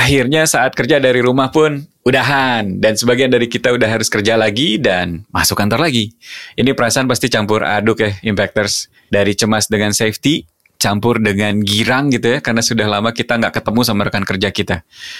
[0.00, 4.80] akhirnya saat kerja dari rumah pun udahan dan sebagian dari kita udah harus kerja lagi
[4.80, 6.16] dan masuk kantor lagi.
[6.56, 10.48] Ini perasaan pasti campur aduk ya Impactors dari cemas dengan safety
[10.80, 14.76] campur dengan girang gitu ya karena sudah lama kita nggak ketemu sama rekan kerja kita.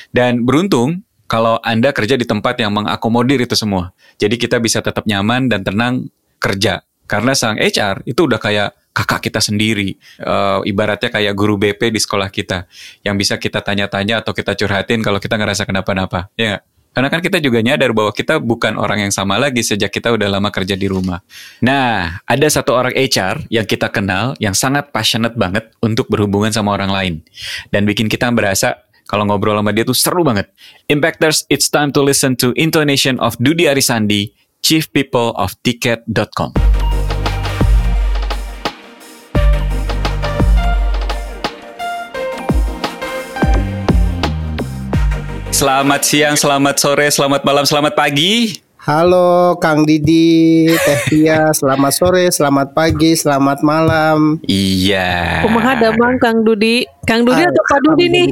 [0.09, 3.93] Dan beruntung kalau Anda kerja di tempat yang mengakomodir itu semua.
[4.17, 6.09] Jadi kita bisa tetap nyaman dan tenang
[6.41, 6.81] kerja.
[7.05, 9.97] Karena sang HR itu udah kayak kakak kita sendiri.
[10.19, 12.67] Uh, ibaratnya kayak guru BP di sekolah kita.
[13.07, 16.29] Yang bisa kita tanya-tanya atau kita curhatin kalau kita ngerasa kenapa-napa.
[16.35, 16.63] Ya gak?
[16.91, 20.27] Karena kan kita juga nyadar bahwa kita bukan orang yang sama lagi sejak kita udah
[20.27, 21.23] lama kerja di rumah.
[21.63, 26.75] Nah, ada satu orang HR yang kita kenal yang sangat passionate banget untuk berhubungan sama
[26.75, 27.15] orang lain.
[27.71, 30.51] Dan bikin kita berasa kalau ngobrol sama dia tuh seru banget.
[30.91, 36.70] Impactors, it's time to listen to intonation of Dudi Arisandi, Chief People of Ticket.com.
[45.61, 48.65] Selamat siang, selamat sore, selamat malam, selamat pagi.
[48.91, 54.43] Halo Kang Didi, Teh Tia, selamat sore, selamat pagi, selamat malam.
[54.51, 55.47] Iya.
[55.47, 56.83] Kumaha damang Kang Dudi?
[57.07, 58.27] Kang Dudi atau Pak Dudi nih?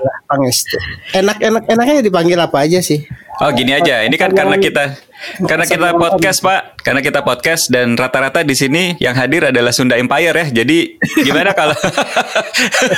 [1.14, 3.06] Enak-enak enaknya dipanggil apa aja sih?
[3.38, 4.98] Oh gini aja, ini kan karena kita
[5.46, 9.94] karena kita podcast Pak, karena kita podcast dan rata-rata di sini yang hadir adalah Sunda
[9.94, 10.46] Empire ya.
[10.50, 11.78] Jadi gimana kalau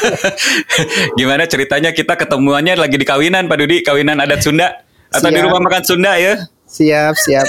[1.20, 4.80] gimana ceritanya kita ketemuannya lagi di kawinan Pak Dudi, kawinan adat Sunda
[5.12, 5.36] atau Siap.
[5.36, 6.40] di rumah makan Sunda ya?
[6.70, 7.46] Siap, siap.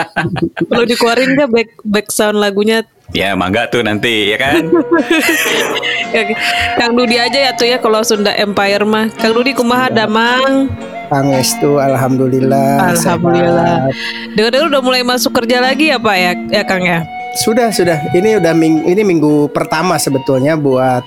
[0.72, 2.88] Perlu dikeluarin nggak back back sound lagunya?
[3.12, 4.66] Ya mangga tuh nanti ya kan.
[6.80, 9.12] Kang Dudi aja ya tuh ya kalau Sunda Empire mah.
[9.12, 10.72] Kang Dudi kumaha damang?
[11.06, 12.96] Pangestu, alhamdulillah.
[12.96, 13.92] Alhamdulillah.
[14.34, 17.06] Dengar-dengar udah mulai masuk kerja lagi ya Pak ya, ya Kang ya?
[17.38, 18.00] Sudah, sudah.
[18.10, 21.04] Ini udah ming ini minggu pertama sebetulnya buat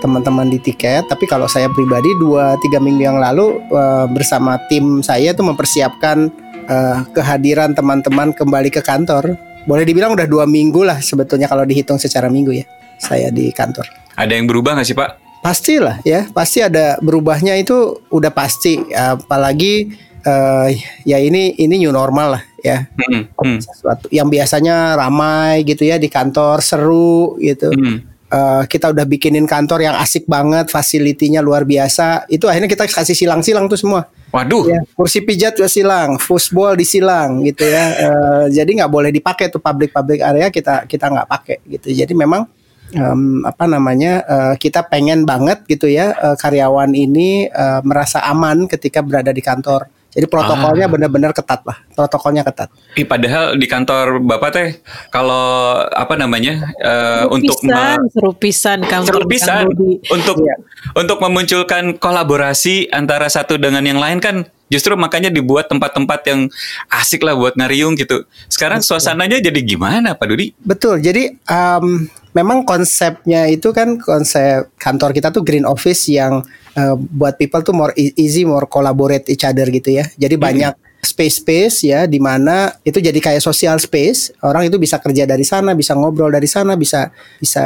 [0.00, 1.04] teman-teman di tiket.
[1.10, 6.43] Tapi kalau saya pribadi dua tiga minggu yang lalu eh, bersama tim saya tuh mempersiapkan
[6.68, 9.36] eh, kehadiran teman-teman kembali ke kantor.
[9.64, 12.66] Boleh dibilang udah dua minggu lah sebetulnya kalau dihitung secara minggu ya.
[13.00, 13.88] Saya di kantor.
[14.14, 15.10] Ada yang berubah nggak sih Pak?
[15.44, 18.80] Pastilah ya, pasti ada berubahnya itu udah pasti.
[18.92, 19.92] Apalagi
[20.24, 20.70] eh,
[21.04, 22.88] ya ini ini new normal lah ya.
[22.96, 27.72] Hmm, hmm, Sesuatu yang biasanya ramai gitu ya di kantor seru gitu.
[27.72, 28.13] hmm.
[28.34, 32.26] Eh, kita udah bikinin kantor yang asik banget, fasilitinya luar biasa.
[32.26, 34.10] Itu akhirnya kita kasih silang-silang tuh semua.
[34.34, 34.66] Waduh.
[34.66, 37.84] Ya, kursi pijat juga silang, foosball disilang gitu ya.
[37.94, 41.94] Eh, jadi nggak boleh dipakai tuh public-public area kita kita nggak pakai gitu.
[41.94, 42.42] Jadi memang
[42.90, 48.66] em, apa namanya eh, kita pengen banget gitu ya eh, karyawan ini eh, merasa aman
[48.66, 49.86] ketika berada di kantor.
[50.14, 50.90] Jadi protokolnya Ah.
[50.90, 52.70] benar-benar ketat lah, protokolnya ketat.
[52.94, 54.68] Ih, padahal di kantor Bapak teh
[55.08, 55.42] kalau
[55.84, 59.90] apa namanya eh, untuk pisan, me- seru pisan kantor seru Kang pisan Dudi.
[60.08, 60.54] untuk Iya.
[60.94, 66.50] untuk memunculkan kolaborasi antara satu dengan yang lain kan justru makanya dibuat tempat-tempat yang
[66.90, 68.26] asik lah buat ngariung gitu.
[68.50, 70.50] Sekarang suasananya jadi gimana Pak Dudi?
[70.58, 70.98] Betul.
[70.98, 71.86] Jadi em,
[72.34, 76.42] memang konsepnya itu kan konsep kantor kita tuh green office yang
[76.74, 80.10] eh, buat people tuh more e- easy, more collaborate each other gitu ya.
[80.18, 84.32] Jadi banyak space-space ya di mana itu jadi kayak social space.
[84.40, 87.62] Orang itu bisa kerja dari sana, bisa ngobrol dari sana, bisa bisa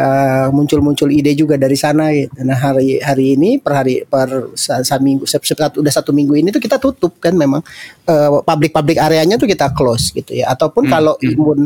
[0.50, 2.34] muncul-muncul ide juga dari sana gitu.
[2.42, 6.50] Nah, hari hari ini per hari per sa- minggu se- se- udah satu minggu ini
[6.50, 7.62] tuh kita tutup kan memang
[8.04, 10.50] eh, public-public areanya tuh kita close gitu ya.
[10.50, 11.32] Ataupun Hmm, kalau hmm.
[11.32, 11.60] imun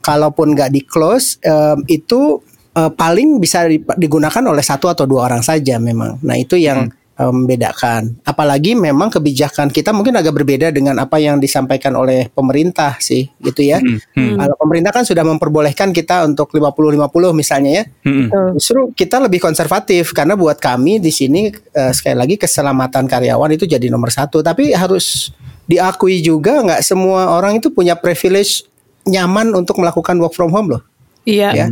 [0.00, 5.26] kalaupun nggak di close em, itu eh, paling bisa di- digunakan oleh satu atau dua
[5.28, 6.16] orang saja memang.
[6.24, 6.98] Nah itu yang Hmm.
[7.20, 8.16] Em, membedakan.
[8.24, 13.60] Apalagi memang kebijakan kita mungkin agak berbeda dengan apa yang disampaikan oleh pemerintah sih gitu
[13.60, 13.84] ya.
[13.84, 17.84] Hmm, hmm, Kalau pemerintah kan sudah memperbolehkan kita untuk 50-50 misalnya ya.
[18.08, 18.50] hmm, hmm.
[18.56, 23.68] Justru kita lebih konservatif karena buat kami di sini eh, sekali lagi keselamatan karyawan itu
[23.68, 24.40] jadi nomor satu.
[24.40, 25.36] Tapi harus
[25.68, 28.66] diakui juga nggak semua orang itu punya privilege
[29.06, 30.82] nyaman untuk melakukan work from home loh.
[31.28, 31.66] Iya, Ya,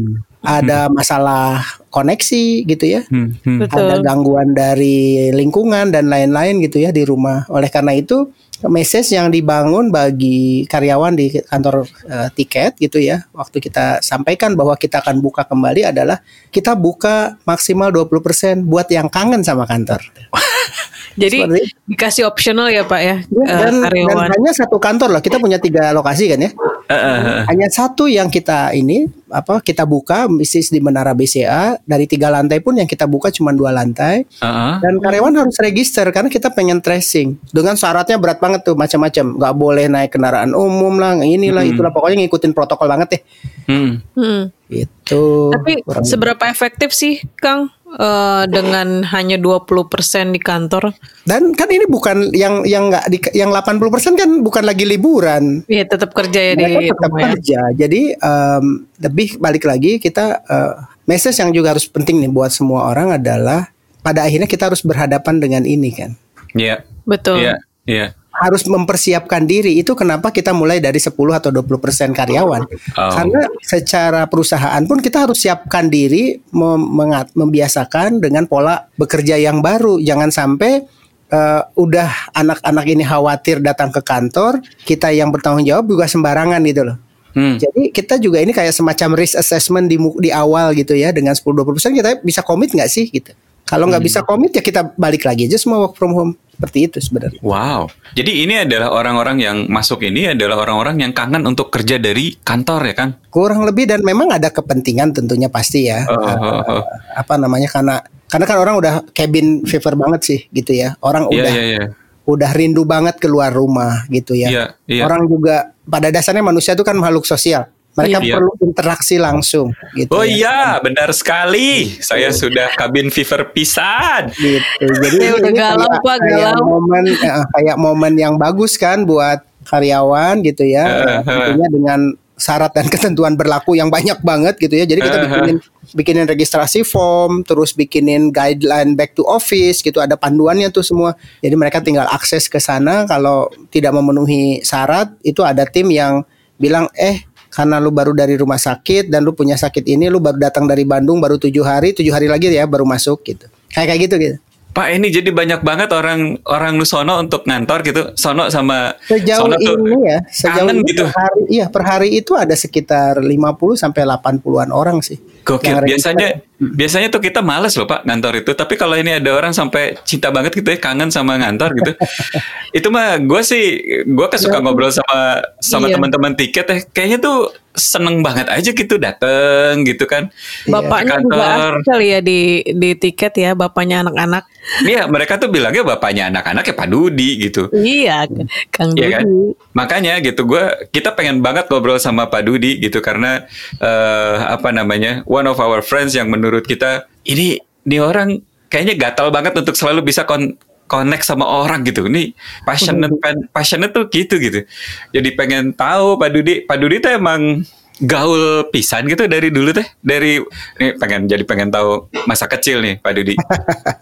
[0.49, 1.61] ada masalah
[1.93, 3.05] koneksi gitu ya.
[3.13, 3.69] Hmm, hmm.
[3.69, 7.45] Ada gangguan dari lingkungan dan lain-lain gitu ya di rumah.
[7.53, 8.33] Oleh karena itu,
[8.67, 14.75] message yang dibangun bagi karyawan di kantor eh, tiket gitu ya, waktu kita sampaikan bahwa
[14.75, 20.01] kita akan buka kembali adalah kita buka maksimal 20% buat yang kangen sama kantor.
[21.23, 24.31] Jadi Seperti dikasih optional ya Pak ya, eh, Dan, dan karyawan.
[24.39, 25.23] hanya satu kantor loh.
[25.23, 26.51] Kita punya tiga lokasi kan ya.
[26.89, 27.41] Eh, eh, eh.
[27.51, 32.65] Hanya satu yang kita ini apa kita buka bisnis di Menara BCA dari tiga lantai
[32.65, 34.25] pun yang kita buka cuma dua lantai.
[34.25, 34.75] Eh, eh.
[34.79, 37.35] Dan karyawan harus register karena kita pengen tracing.
[37.51, 39.25] Dengan syaratnya berat banget tuh macam-macam.
[39.37, 41.73] Nggak boleh naik kendaraan umum lah, inilah Hmm.
[41.75, 43.23] itulah pokoknya ngikutin protokol banget deh.
[43.69, 43.91] Hmm.
[44.15, 44.43] Hmm.
[44.69, 45.49] Itu.
[45.53, 50.93] Tapi seberapa efektif sih Kang eh, dengan hanya 20% di kantor.
[51.25, 55.65] Dan kan ini bukan yang yang nggak di yang 80% kan bukan lagi liburan.
[55.65, 57.29] Iya, tetap kerja ya di Mereka tetap rumah ya.
[57.33, 57.61] kerja.
[57.73, 58.65] Jadi em,
[59.01, 60.73] lebih balik lagi kita eh,
[61.09, 63.73] message yang juga harus penting nih buat semua orang adalah
[64.05, 66.13] pada akhirnya kita harus berhadapan dengan ini kan.
[66.53, 66.85] Iya.
[67.09, 67.45] Betul.
[67.45, 67.57] Iya.
[67.89, 68.07] Iya.
[68.39, 72.63] Harus mempersiapkan diri itu kenapa kita mulai dari 10 atau 20% karyawan.
[72.95, 73.13] Oh.
[73.13, 79.59] Karena secara perusahaan pun kita harus siapkan diri mem- mengat- membiasakan dengan pola bekerja yang
[79.59, 79.99] baru.
[79.99, 80.87] Jangan sampai
[81.29, 86.89] eh, udah anak-anak ini khawatir datang ke kantor, kita yang bertanggung jawab juga sembarangan gitu
[86.89, 86.97] loh.
[87.37, 87.61] Hmm.
[87.61, 91.95] Jadi kita juga ini kayak semacam risk assessment di di awal gitu ya dengan 10-20%
[91.95, 93.37] kita bisa komit nggak sih gitu.
[93.69, 96.99] Kalau nggak bisa komit ya kita balik lagi aja semua work from home seperti itu
[96.99, 97.39] sebenarnya.
[97.39, 97.87] Wow.
[98.17, 102.81] Jadi ini adalah orang-orang yang masuk ini adalah orang-orang yang kangen untuk kerja dari kantor
[102.89, 103.11] ya kan?
[103.29, 106.83] kurang lebih dan memang ada kepentingan tentunya pasti ya Oh, oh, oh.
[107.15, 111.39] apa namanya karena karena kan orang udah cabin fever banget sih gitu ya orang Iya,
[111.39, 111.85] udah iya, iya.
[112.27, 115.03] udah rindu banget keluar rumah gitu ya Iya, iya.
[115.07, 118.39] orang juga pada dasarnya manusia itu kan makhluk sosial mereka Iya.
[118.39, 120.31] perlu interaksi langsung gitu Oh ya.
[120.31, 121.99] iya, benar sekali.
[121.99, 124.31] Saya sudah kabin fever pisan.
[124.33, 126.65] gitu jadi Ya, udah galau, Pak, kayak galau.
[126.71, 131.21] momen eh, kayak momen yang bagus kan buat karyawan gitu ya Eh, eh.
[131.21, 132.01] tentunya dengan
[132.35, 135.23] syarat dan ketentuan berlaku yang banyak banget gitu ya jadi kita eh.
[135.27, 135.57] bikinin
[135.91, 141.53] bikinin registrasi form terus bikinin guideline back to office gitu ada panduannya tuh semua jadi
[141.53, 146.23] mereka tinggal akses ke sana kalau tidak memenuhi syarat itu ada tim yang
[146.55, 147.27] bilang eh
[147.59, 150.87] karena lu baru dari rumah sakit dan lu punya sakit ini lu baru datang dari
[150.87, 154.39] Bandung baru tujuh hari tujuh hari lagi ya baru masuk gitu kayak kayak gitu gitu
[154.69, 158.03] Pak ini jadi banyak banget orang orang Nusono untuk ngantor gitu.
[158.15, 161.03] Sono sama Sejauh Sono tuh ini ya, sejauh ini gitu.
[161.03, 165.19] per hari, iya per hari itu ada sekitar 50 sampai 80-an orang sih.
[165.43, 165.83] Gokil.
[165.83, 166.48] Biasanya.
[166.59, 168.51] Biasanya tuh kita males loh Pak ngantor itu.
[168.53, 171.93] Tapi kalau ini ada orang sampai cinta banget gitu ya kangen sama ngantor gitu.
[172.79, 173.65] itu mah gue sih
[174.05, 175.95] gue kan suka ngobrol sama sama Iya.
[175.99, 176.77] teman-teman tiket ya.
[176.91, 177.39] Kayaknya tuh
[177.79, 180.35] seneng banget aja gitu dateng gitu kan.
[180.67, 181.73] Bapaknya juga kantor.
[181.79, 182.41] asik kali ya di
[182.75, 184.51] di tiket ya, bapaknya anak-anak.
[184.83, 187.71] Iya mereka tuh bilangnya bapaknya anak-anak ya Pak Dudi gitu.
[187.71, 188.27] Iya,
[188.75, 189.25] Kang Iya kan?
[189.25, 189.55] Dudi.
[189.79, 193.47] Makanya gitu gue kita pengen banget ngobrol sama Pak Dudi gitu karena
[193.79, 199.33] eh, apa namanya one of our friends yang menurut kita ini ini orang kayaknya gatal
[199.33, 200.57] banget untuk selalu bisa kon
[200.89, 202.09] connect sama orang gitu.
[202.09, 202.33] Ini
[202.65, 203.13] passionate
[203.53, 204.65] passionate tuh gitu gitu.
[205.13, 207.63] Jadi pengen tahu Pak Dudi, Pak Dudi tuh emang
[207.99, 209.87] gaul pisan gitu dari dulu teh.
[209.99, 210.39] Dari
[210.79, 213.35] nih pengen jadi pengen tahu masa kecil nih Pak Dudi.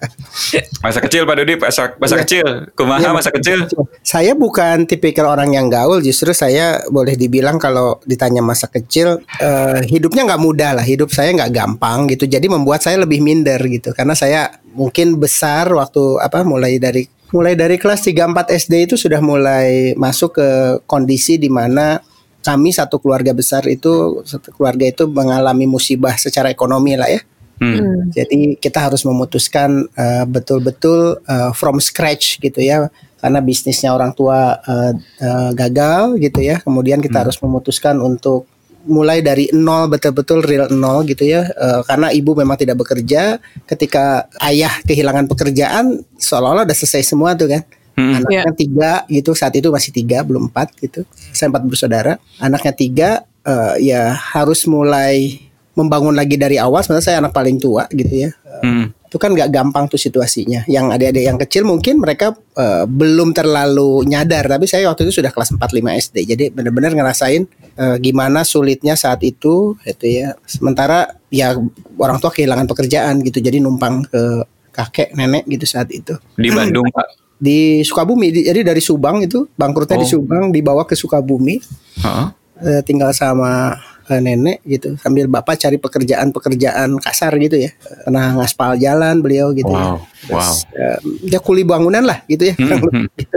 [0.84, 2.22] masa kecil Pak Dudi, masa, masa Iya.
[2.24, 2.46] kecil.
[2.76, 3.58] Kumaha Iya, masa kecil?
[4.04, 9.80] Saya bukan tipikal orang yang gaul, justru saya boleh dibilang kalau ditanya masa kecil, eh,
[9.88, 12.28] hidupnya nggak mudah lah, hidup saya nggak gampang gitu.
[12.28, 17.58] Jadi membuat saya lebih minder gitu, karena saya mungkin besar waktu apa mulai dari mulai
[17.58, 20.48] dari kelas 3 4 SD itu sudah mulai masuk ke
[20.86, 21.98] kondisi di mana
[22.46, 27.18] kami satu keluarga besar itu satu keluarga itu mengalami musibah secara ekonomi lah ya.
[27.56, 28.12] Hmm.
[28.12, 32.86] Jadi kita harus memutuskan eh, betul-betul eh, from scratch gitu ya,
[33.18, 34.92] karena bisnisnya orang tua eh,
[35.24, 36.62] eh, gagal gitu ya.
[36.62, 38.46] Kemudian kita harus memutuskan untuk
[38.86, 43.40] mulai dari nol betul-betul real nol gitu ya, Eh, karena ibu memang tidak bekerja.
[43.66, 47.64] Ketika ayah kehilangan pekerjaan, seolah-olah udah selesai semua tuh kan.
[47.96, 48.20] Hmm.
[48.20, 51.08] Anaknya tiga gitu saat itu masih tiga belum empat gitu.
[51.32, 52.20] Saya empat bersaudara.
[52.36, 53.10] Anaknya tiga
[53.40, 55.40] eh, ya harus mulai
[55.76, 56.84] membangun lagi dari awal.
[56.84, 58.30] Sebenarnya saya anak paling tua gitu ya.
[58.32, 58.88] Eh, Hmm.
[59.06, 60.64] Itu kan nggak gampang tuh situasinya.
[60.64, 64.48] Yang adik-adik yang kecil mungkin mereka eh, belum terlalu nyadar.
[64.48, 66.16] Tapi saya waktu itu sudah kelas 4-5 SD.
[66.24, 70.36] Jadi benar-benar ngerasain eh, gimana sulitnya saat itu gitu ya.
[70.44, 71.56] Sementara ya
[71.96, 73.40] orang tua kehilangan pekerjaan gitu.
[73.40, 74.44] Jadi numpang ke
[74.76, 77.25] kakek nenek gitu saat itu Di Bandung Pak.
[77.36, 80.12] Di Sukabumi di- jadi dari Subang itu bangkrutnya di Oh.
[80.16, 81.60] Subang dibawa ke Sukabumi
[81.98, 82.26] Heeh.
[82.58, 83.76] eh, tinggal sama
[84.06, 87.70] eh, nenek gitu sambil bapak cari pekerjaan-pekerjaan kasar gitu ya
[88.02, 92.54] pernah ngaspal jalan beliau gitu ya Wow, Terus, eh, dia kuli bangunan lah gitu ya
[92.54, 93.36] Hmm, hmm, gitu.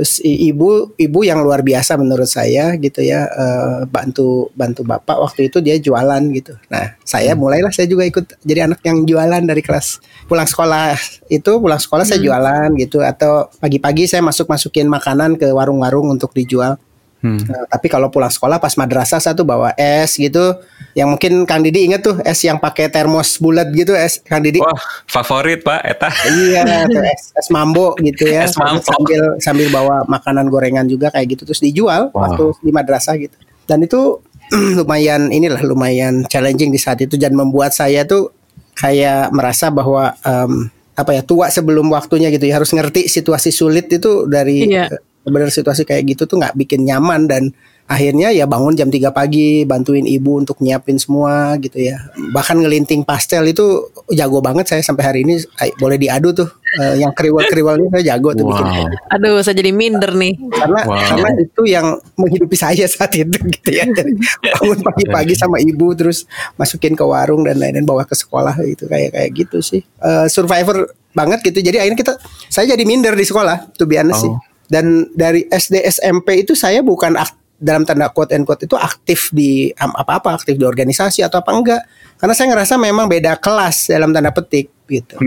[0.00, 0.08] Hmm.
[0.08, 5.52] Terus ibu ibu yang luar biasa menurut saya gitu ya eh, bantu bantu bapak waktu
[5.52, 6.56] itu dia jualan gitu.
[6.72, 10.96] Nah saya mulailah saya juga ikut jadi anak yang jualan dari kelas pulang sekolah
[11.28, 16.32] itu pulang sekolah saya jualan gitu atau pagi-pagi saya masuk masukin makanan ke warung-warung untuk
[16.32, 16.80] dijual.
[17.20, 17.36] Hmm.
[17.44, 20.56] Nah, tapi kalau pulang sekolah pas madrasah saya tuh bawa es gitu
[20.96, 24.56] yang mungkin Kang Didi inget tuh es yang pakai termos bulat gitu es Kang Didi.
[24.56, 24.72] Wah,
[25.04, 26.08] favorit Pak Eta.
[26.26, 28.48] Iya, tuh es, es mambo gitu ya.
[28.48, 28.80] Es mambo.
[28.80, 32.24] Sambil sambil bawa makanan gorengan juga kayak gitu terus dijual Wow.
[32.24, 33.36] waktu di madrasah gitu.
[33.68, 34.24] Dan itu
[34.80, 38.32] lumayan inilah lumayan challenging di saat itu dan membuat saya tuh
[38.74, 43.92] kayak merasa bahwa em, apa ya tua sebelum waktunya gitu ya harus ngerti situasi sulit
[43.92, 44.88] itu dari Iya.
[45.22, 47.52] Benar situasi kayak gitu tuh nggak bikin nyaman dan
[47.84, 51.98] akhirnya ya bangun jam 3 pagi bantuin ibu untuk nyiapin semua gitu ya
[52.30, 53.66] bahkan ngelinting pastel itu
[54.08, 58.14] jago banget saya sampai hari ini ay, boleh diadu tuh Eh, yang kriwal kriwalnya saya
[58.14, 58.86] jago tuh bikin Wow.
[59.10, 60.38] Aduh, saya jadi minder nih.
[60.54, 61.02] karena Wow.
[61.02, 66.30] karena itu yang menghidupi saya saat itu gitu ya Jadi bangun pagi-pagi sama ibu terus
[66.54, 70.86] masukin ke warung dan lain-lain bawa ke sekolah itu kayak kayak gitu sih Eh, survivor
[71.10, 72.12] banget gitu jadi akhirnya kita
[72.46, 74.38] saya jadi minder di sekolah tuh biasa sih Oh.
[74.70, 79.28] Dan dari SD SMP itu saya bukan ak- dalam tanda quote and quote itu aktif
[79.36, 81.82] di apa-apa aktif di organisasi atau apa enggak
[82.16, 85.20] karena saya ngerasa memang beda kelas dalam tanda petik gitu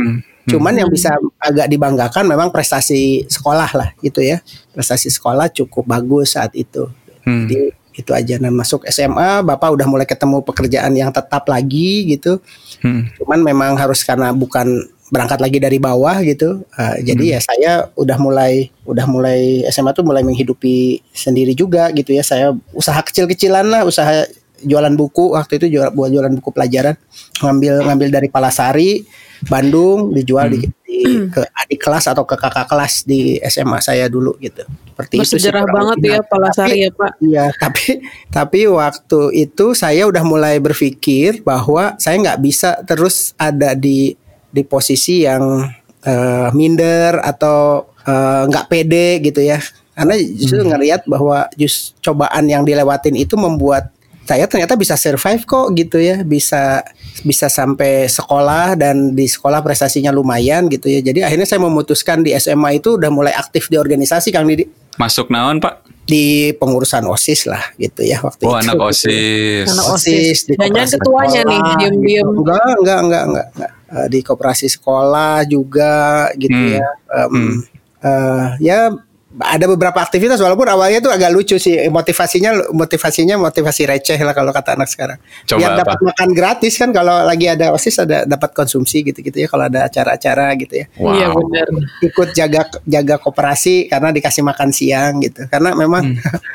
[0.43, 0.59] Hmm.
[0.59, 4.43] Cuman yang bisa agak dibanggakan memang prestasi sekolah lah gitu ya.
[4.75, 6.91] Prestasi sekolah cukup bagus saat itu.
[7.23, 7.47] Hmm.
[7.47, 12.43] Jadi itu aja dan masuk SMA Bapak udah mulai ketemu pekerjaan yang tetap lagi gitu.
[12.83, 13.07] Hmm.
[13.15, 16.65] Cuman memang harus karena bukan berangkat lagi dari bawah gitu.
[16.73, 22.17] Uh, jadi ya saya udah mulai udah mulai SMA tuh mulai menghidupi sendiri juga gitu
[22.17, 22.25] ya.
[22.25, 24.25] Saya usaha kecil-kecilan lah, usaha
[24.63, 26.95] jualan buku waktu itu jual buat jualan buku pelajaran
[27.43, 29.03] ngambil ngambil dari Palasari
[29.43, 34.39] Bandung dijual di, di- ke adik kelas atau ke kakak kelas di SMA saya dulu
[34.39, 34.63] gitu.
[34.63, 37.11] Seperti itu sih Bersejarah kurang banget ya Nah, Palasari tapi- ya Pak.
[37.19, 37.85] Iya, tapi
[38.31, 44.15] tapi waktu itu saya udah mulai berpikir bahwa saya nggak bisa terus ada di
[44.53, 45.65] di posisi yang
[46.05, 49.57] eh, minder atau eh, nggak pede gitu ya.
[49.93, 53.93] Karena justru ngelihat bahwa just cobaan yang dilewatin itu membuat
[54.23, 56.79] saya ternyata bisa survive kok gitu ya, bisa
[57.27, 61.03] bisa sampai sekolah dan di sekolah prestasinya lumayan gitu ya.
[61.03, 64.63] Jadi akhirnya saya memutuskan di SMA itu udah mulai aktif di organisasi Kang Didi
[64.95, 65.81] Masuk naon Pak?
[66.03, 68.63] di pengurusan OSIS lah gitu ya waktu Oh itu.
[68.67, 69.67] anak OSIS.
[69.71, 70.39] Anak OSIS, OSIS.
[70.51, 72.27] di ketuanya nih, sekolah, diem-diem.
[72.27, 72.39] gitu.
[72.43, 73.71] Enggak, enggak, enggak, enggak, enggak.
[73.93, 75.93] Eh, di koperasi sekolah juga
[76.33, 76.73] gitu Hmm.
[76.73, 76.87] ya.
[77.13, 77.55] Em, Hmm.
[78.01, 78.89] eh, ya
[79.35, 84.49] ada beberapa aktivitas walaupun awalnya tuh agak lucu sih motivasinya motivasinya motivasi receh lah kalau
[84.49, 85.17] kata anak sekarang.
[85.43, 85.79] Coba Biar apa?
[85.81, 89.85] dapat makan gratis kan kalau lagi ada OSIS ada dapat konsumsi gitu-gitu ya kalau ada
[89.85, 91.13] acara-acara gitu ya Wow.
[91.13, 91.65] Iya benar.
[92.03, 96.13] ikut jaga jaga koperasi karena dikasih makan siang gitu karena memang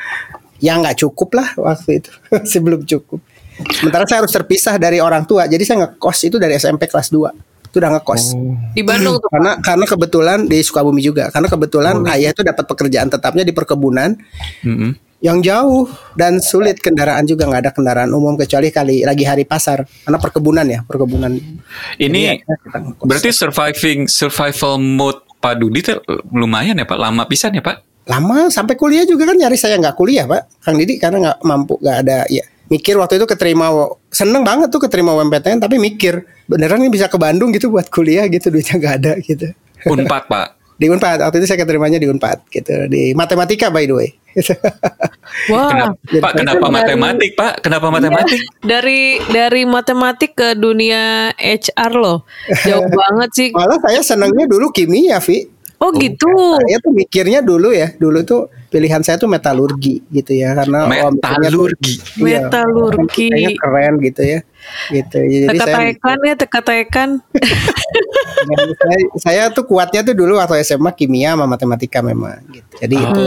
[0.59, 2.11] ya nggak cukup lah waktu itu
[2.51, 3.19] sebelum cukup
[3.71, 5.45] sementara saya harus terpisah dari orang tua.
[5.45, 8.23] Jadi saya ngekos itu dari SMP kelas 2 itu udah ngekos.
[8.73, 9.29] Di Bandung tuh.
[9.29, 11.29] karena karena kebetulan di Sukabumi juga.
[11.29, 14.17] Karena kebetulan ayah itu dapat pekerjaan tetapnya di perkebunan
[14.65, 14.97] Mm-mm.
[15.21, 15.85] yang jauh
[16.17, 17.45] dan sulit kendaraan juga.
[17.45, 19.85] Nggak ada kendaraan umum kecuali kali lagi hari pasar.
[19.85, 21.29] Karena perkebunan ya perkebunan.
[22.01, 22.33] Ini Jadi ya,
[23.05, 26.01] berarti surviving survival mode Pak Dudi tuh
[26.33, 27.85] lumayan ya Pak, lama pisan ya Pak.
[28.09, 30.49] lama sampai kuliah juga kan nyari saya nggak kuliah pak.
[30.65, 33.73] Kang Didi karena nggak mampu nggak ada ya mikir waktu itu keterima
[34.07, 38.25] seneng banget tuh keterima UMPTN tapi mikir beneran nih bisa ke Bandung gitu buat kuliah
[38.25, 39.49] gitu duitnya nggak ada gitu
[39.83, 40.47] Unpad Pak.
[40.79, 44.09] di Unpad waktu itu saya keterimanya di Unpad gitu di matematika by the way
[45.49, 45.67] Wah.
[45.67, 47.53] Kenapa, jadi Pak, kenapa dari- matematik Pak?
[47.59, 48.39] Kenapa matematik?
[48.61, 52.17] Dari dari matematik ke dunia HR loh.
[52.61, 53.47] Jauh banget sih.
[53.49, 55.49] malah saya senengnya dulu kimia Vi
[55.79, 56.29] Oh gitu.
[56.59, 61.97] saya tuh mikirnya dulu ya dulu tuh pilihan saya tuh metalurgi gitu ya karena Metalurgi.
[62.21, 63.27] iya, Metalurgi.
[63.33, 64.39] kayaknya keren gitu ya
[64.91, 67.09] gitu jadi saya Teka-tekan ya, teka-tekan.
[68.45, 72.73] Dan saya, saya tuh kuatnya tuh dulu waktu SMA kimia sama matematika memang gitu.
[72.77, 73.07] Jadi Oh.
[73.09, 73.23] itu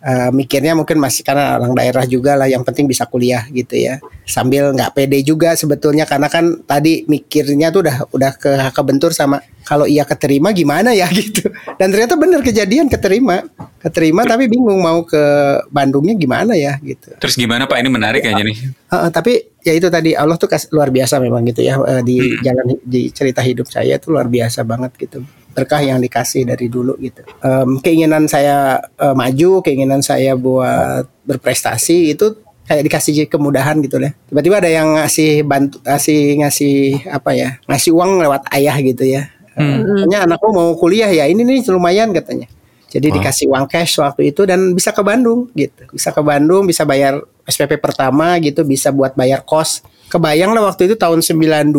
[0.00, 4.00] eh, mikirnya mungkin masih karena orang daerah juga lah yang penting bisa kuliah gitu ya.
[4.24, 9.44] Sambil nggak pede juga sebetulnya karena kan tadi mikirnya tuh udah udah ke kebentur sama
[9.62, 11.48] kalau iya keterima gimana ya gitu.
[11.76, 13.44] Dan ternyata bener kejadian keterima.
[13.78, 15.22] Keterima tapi bingung mau ke
[15.68, 17.16] Bandungnya gimana ya gitu.
[17.16, 17.80] Terus gimana Pak?
[17.80, 18.56] Ini menarik kayaknya nih.
[18.90, 22.16] Heeh, tapi ya itu tadi Allah tuh kas- luar biasa memang gitu ya eh, di
[22.40, 26.94] jalan di cerita hidup saya itu luar biasa banget gitu berkah yang dikasih dari dulu
[26.96, 33.98] gitu Em, keinginan saya eh, maju keinginan saya buat berprestasi itu kayak dikasih kemudahan gitu
[33.98, 36.76] ya tiba-tiba ada yang ngasih bantu ngasih ngasih
[37.10, 39.82] apa ya ngasih uang lewat ayah gitu ya Hmm.
[40.06, 42.46] katanya anakku mau kuliah ya ini nih lumayan katanya
[42.86, 43.14] jadi Wah.
[43.18, 47.18] dikasih uang cash waktu itu dan bisa ke Bandung gitu bisa ke Bandung bisa bayar
[47.44, 51.70] SPP pertama gitu bisa buat bayar kos kebayang lah waktu itu tahun 92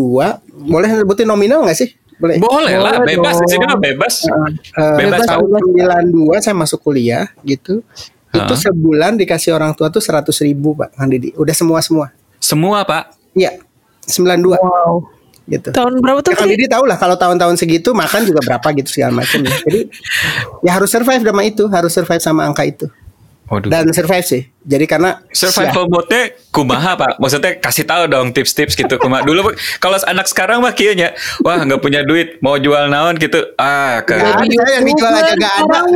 [0.66, 3.72] boleh sebutin nominal nggak sih boleh Boleh lah, Boleh bebas di sini dong.
[3.72, 4.16] mah bebas.
[4.30, 5.48] Eh, Bebas, tahun
[6.13, 7.82] 92 saya masuk kuliah gitu
[8.30, 12.86] itu sebulan dikasih orang tua tuh 100 ribu pak Kang Didi udah semua semua Semua
[12.86, 13.18] Pak.
[13.34, 13.58] iya
[14.06, 15.10] 92 Wow.
[15.51, 16.31] Gitu Tahun berapa tuh?
[16.31, 16.55] Ya, Fi?
[16.55, 19.51] Didi tahu lah kalau tahun-tahun segitu makan juga berapa gitu segala macam ya.
[19.67, 19.81] Jadi
[20.63, 22.86] ya harus survive sama itu, harus survive sama angka itu.
[23.51, 23.67] Waduh.
[23.67, 24.48] dan survive sih.
[24.62, 27.17] Jadi karena Survival mode-nya kumaha pak?
[27.17, 29.25] Maksudnya kasih tahu dong tips-tips gitu kumaha.
[29.25, 34.00] Dulu kalau anak sekarang mah kayaknya wah nggak punya duit mau jual naon gitu ah
[34.05, 35.79] ke ada, yang dijual aja nggak ada.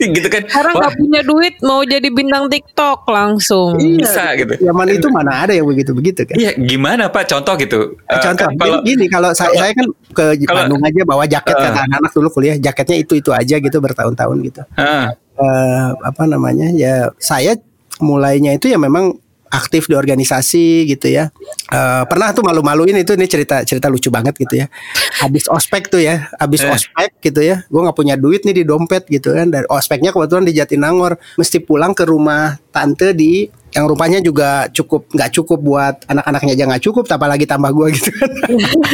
[0.00, 0.42] Gitu kan.
[0.44, 3.78] Sekarang nggak punya duit mau jadi bintang TikTok langsung.
[3.80, 4.58] bisa gitu.
[4.60, 6.36] zaman itu mana ada yang begitu-begitu kan.
[6.36, 7.30] Iya gimana pak?
[7.30, 7.94] Contoh gitu.
[8.10, 11.54] Eh, Contoh, kan kalau gini kalau saya, saya kan ke kalau- Bandung aja bawa jaket
[11.56, 11.62] Eh.
[11.62, 14.60] kata anak-anak dulu kuliah, jaketnya itu itu aja gitu bertahun-tahun gitu.
[14.74, 17.56] Ah, eh, apa namanya ya saya
[18.00, 19.16] mulainya itu ya memang
[19.50, 21.34] aktif di organisasi gitu ya.
[21.74, 24.70] Eh, pernah tuh malu-maluin itu ini cerita cerita lucu banget gitu ya.
[25.18, 26.70] Habis ospek tuh ya habis Eh.
[26.70, 27.66] ospek gitu ya.
[27.66, 29.50] Gue nggak punya duit nih di dompet gitu kan.
[29.50, 31.18] Dan ospeknya kebetulan di Jatinangor.
[31.34, 36.64] Mesti pulang ke rumah tante di yang rupanya juga cukup nggak cukup buat anak-anaknya aja
[36.66, 38.30] nggak cukup apalagi tambah gue gitu kan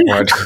[0.06, 0.36] waduh.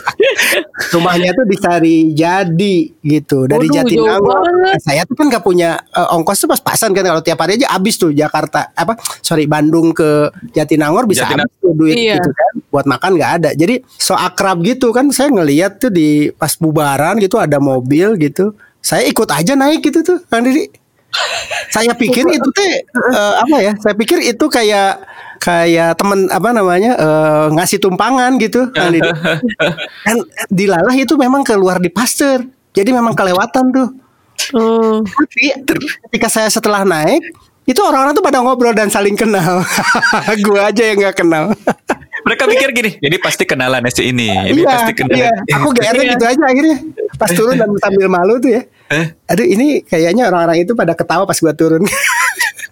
[0.94, 4.38] rumahnya tuh di Sari Jadi gitu dari Waduh, Jatinangor.
[4.46, 4.78] banget.
[4.82, 7.94] Saya tuh kan nggak punya eh, ongkos tuh pas-pasan kan kalau tiap hari aja habis
[7.96, 11.50] tuh Jakarta apa sorry Bandung ke Jatinangor bisa Jatinangor.
[11.50, 12.14] habis tuh duit Iya.
[12.18, 13.50] gitu kan buat makan nggak ada.
[13.52, 18.54] Jadi so akrab gitu kan saya ngelihat tuh di pas bubaran gitu ada mobil gitu.
[18.78, 20.70] Saya ikut aja naik gitu tuh Kang Didi.
[21.71, 23.73] Saya pikir itu teh eh, apa ya?
[23.79, 25.02] Saya pikir itu kayak
[25.40, 29.11] kayak temen apa namanya eh, ngasih tumpangan gitu Didi.
[30.07, 30.17] Dan
[30.50, 32.45] dilalah itu memang keluar di pasteur.
[32.71, 33.88] Jadi memang kelewatan tuh.
[34.55, 35.02] Oh.
[35.05, 35.55] Tapi
[36.09, 37.23] ketika saya setelah naik
[37.69, 39.62] itu orang-orang tuh pada ngobrol dan saling kenal.
[40.47, 41.55] Gua aja yang nggak kenal.
[42.20, 44.28] Mereka pikir gini, jadi pasti kenalan si ini.
[44.28, 45.18] Ini iya, pasti kenalan.
[45.18, 45.56] iya.
[45.56, 46.76] Aku GR gitu aja akhirnya.
[47.16, 48.62] Pas turun dan sambil malu tuh ya.
[48.92, 49.06] Eh?
[49.30, 51.84] Aduh ini kayaknya orang-orang itu pada ketawa pas gua turun.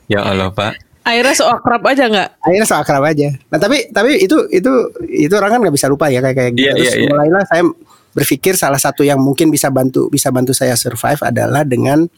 [0.09, 0.73] Ya Allah pak.
[1.05, 2.29] Akhirnya so akrab aja nggak?
[2.41, 3.29] Akhirnya so akrab aja.
[3.53, 4.73] Nah tapi tapi itu itu
[5.05, 6.65] itu orang kan nggak bisa lupa ya kayak kayak gitu.
[6.65, 7.09] Iya, Terus iya, iya.
[7.13, 7.63] mulailah saya
[8.17, 12.09] berpikir salah satu yang mungkin bisa bantu bisa bantu saya survive adalah dengan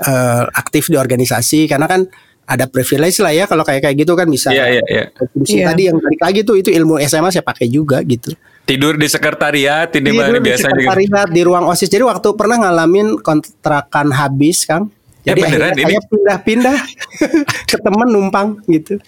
[0.00, 2.08] eh, aktif di organisasi karena kan
[2.44, 4.52] ada privilege lah ya kalau kayak kayak gitu kan bisa.
[4.52, 5.04] Iya iya iya.
[5.44, 5.64] Iya.
[5.72, 8.32] tadi yang balik lagi tuh itu ilmu SMA saya pakai juga gitu.
[8.64, 10.72] Tidur di sekretariat mah dulu di biasa juga.
[10.72, 11.92] sekretariat di ruang OSIS.
[11.92, 14.88] Jadi waktu pernah ngalamin kontrakan habis, Kang.
[15.24, 15.92] Ya, Jadi beneran akhirnya ini?
[15.96, 16.78] saya pindah-pindah
[17.72, 19.00] ke teman numpang gitu.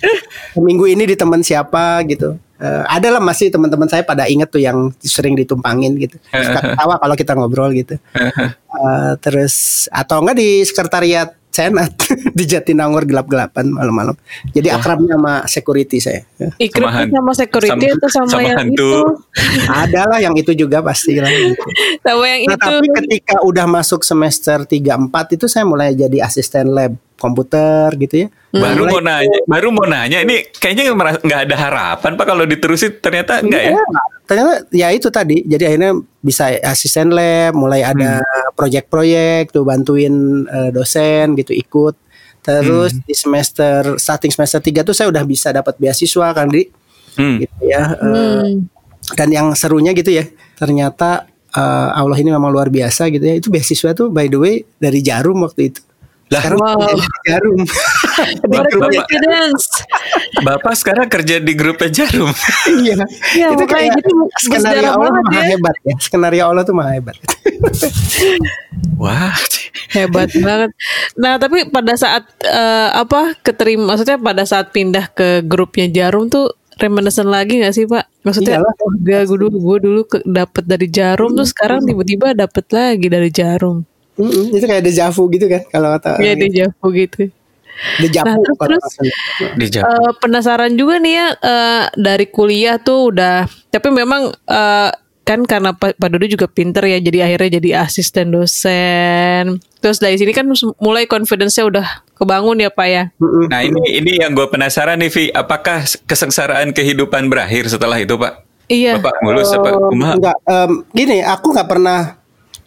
[0.57, 2.41] Minggu ini di teman siapa gitu.
[2.57, 6.17] Eh, ada lah masih teman-teman saya pada inget tuh yang sering ditumpangin gitu.
[6.33, 7.97] Suka ketawa kalau kita ngobrol gitu.
[8.77, 11.97] Eh, terus atau enggak di sekretariat senat
[12.37, 14.13] di Jatinangor gelap-gelapan malam-malam.
[14.53, 16.21] Jadi akrabnya sama security saya.
[16.37, 16.53] Ya.
[16.61, 18.77] Ikrip Sama security sama- atau sama, sama yang hantu.
[18.77, 19.01] itu?
[19.83, 21.33] Ada lah yang itu juga pasti lah.
[21.33, 21.65] gitu.
[22.07, 22.65] Sama yang Nah, itu.
[22.69, 28.27] tapi ketika udah masuk semester 3 4 itu saya mulai jadi asisten lab komputer gitu
[28.27, 28.29] ya.
[28.57, 30.19] Baru Mulai- mau nanya, baru mau nanya.
[30.21, 30.85] Ini kayaknya
[31.21, 33.73] nggak ada harapan pak kalau diterusin ternyata enggak ya.
[33.73, 33.85] Iya,
[34.27, 35.43] Ternyata ya itu tadi.
[35.43, 38.19] Jadi akhirnya bisa asisten lab, mulai ada
[38.57, 40.13] proyek-proyek tuh bantuin
[40.45, 41.95] eh, dosen gitu ikut.
[42.41, 46.67] Terus di semester starting semester 3 tuh saya udah bisa dapat beasiswa kan di
[47.15, 47.41] Hmm.
[47.41, 47.95] gitu ya.
[47.97, 48.67] Eh, Hmm.
[49.15, 51.63] dan yang serunya gitu ya ternyata eh,
[51.95, 55.41] Allah ini memang luar biasa gitu ya itu beasiswa tuh by the way dari Jarum
[55.41, 55.81] waktu itu
[56.27, 56.43] Lah.
[56.51, 56.91] Wow.
[57.23, 57.63] Jarum
[58.43, 59.39] di Bapak- grupnya.
[60.43, 62.35] Bapak sekarang kerja di grupnya Jarum.
[62.83, 62.99] iya
[63.31, 65.47] Iya, itu kayak jadi skenario Allah banget maha ya.
[65.49, 67.17] hebat ya skenario Allah tuh maha hebat
[68.99, 69.35] Wah.
[69.89, 70.71] Hebat banget.
[71.15, 76.51] Nah, tapi pada saat eh, apa keterima maksudnya pada saat pindah ke grupnya Jarum tuh
[76.77, 78.05] reminiscent lagi gak sih, Pak?
[78.23, 79.25] Maksudnya Iyalah.
[79.25, 83.87] gue dulu gue dulu ke- dapet dari Jarum terus sekarang tiba-tiba dapet lagi dari Jarum.
[84.17, 87.29] Mm-mm, itu kayak dejavu gitu kan kalau kata Iya di Javu gitu.
[87.99, 89.87] dejavu Nah, terus- kalau terus- kata- Di Jarum.
[89.87, 94.91] Eh, penasaran juga nih ya eh, dari kuliah tuh udah tapi memang eh,
[95.23, 100.15] kan karena Pak Pak Dodo juga pinter ya jadi akhirnya jadi asisten dosen terus dari
[100.15, 100.47] sini kan
[100.79, 103.05] mulai confidence-nya udah kebangun ya Pak ya.
[103.45, 108.47] Nah ini ini yang gue penasaran nih Vi, apakah kesengsaraan kehidupan berakhir setelah itu Pak?
[108.67, 109.69] iya Bapak mulus apa?
[109.69, 110.15] Em, Kumaha?
[110.15, 112.01] enggak em, gini aku nggak pernah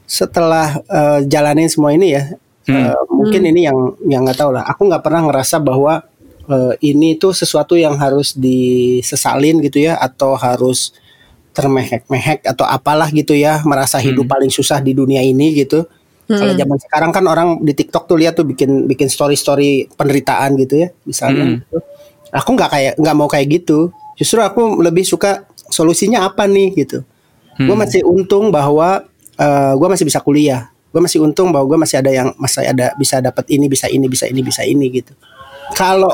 [0.10, 2.34] setelah eh, jalanin semua ini ya
[2.70, 2.86] Hmm.
[2.86, 4.62] eh, mungkin ini yang yang nggak tahu lah.
[4.70, 6.06] Aku nggak pernah ngerasa bahwa
[6.46, 10.94] eh, ini tuh sesuatu yang harus disesalin gitu ya atau harus
[11.50, 15.86] termehek-mehek atau apalah gitu ya merasa hidup paling susah di dunia ini gitu.
[16.30, 20.86] Kalau zaman sekarang kan orang di TikTok tuh lihat tuh bikin bikin story-story penderitaan gitu
[20.86, 21.56] ya misalnya Hmm.
[21.66, 21.78] gitu.
[22.30, 23.90] aku nggak kayak nggak mau kayak gitu.
[24.14, 27.02] Justru aku lebih suka solusinya apa nih gitu.
[27.58, 29.09] Gue masih untung bahwa
[29.76, 30.68] gue masih bisa kuliah.
[30.90, 34.10] Gue masih untung bahwa gue masih ada yang masih ada bisa dapat ini bisa ini
[34.10, 35.14] bisa ini bisa ini gitu.
[35.78, 36.10] Kalau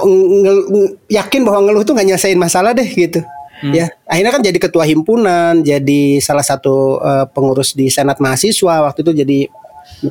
[1.07, 3.23] yakin bahwa ngeluh tuh nggak nyelesain masalah deh gitu.
[3.71, 8.99] Ya akhirnya kan jadi ketua himpunan jadi salah satu eh, pengurus di senat mahasiswa waktu
[9.01, 9.39] itu jadi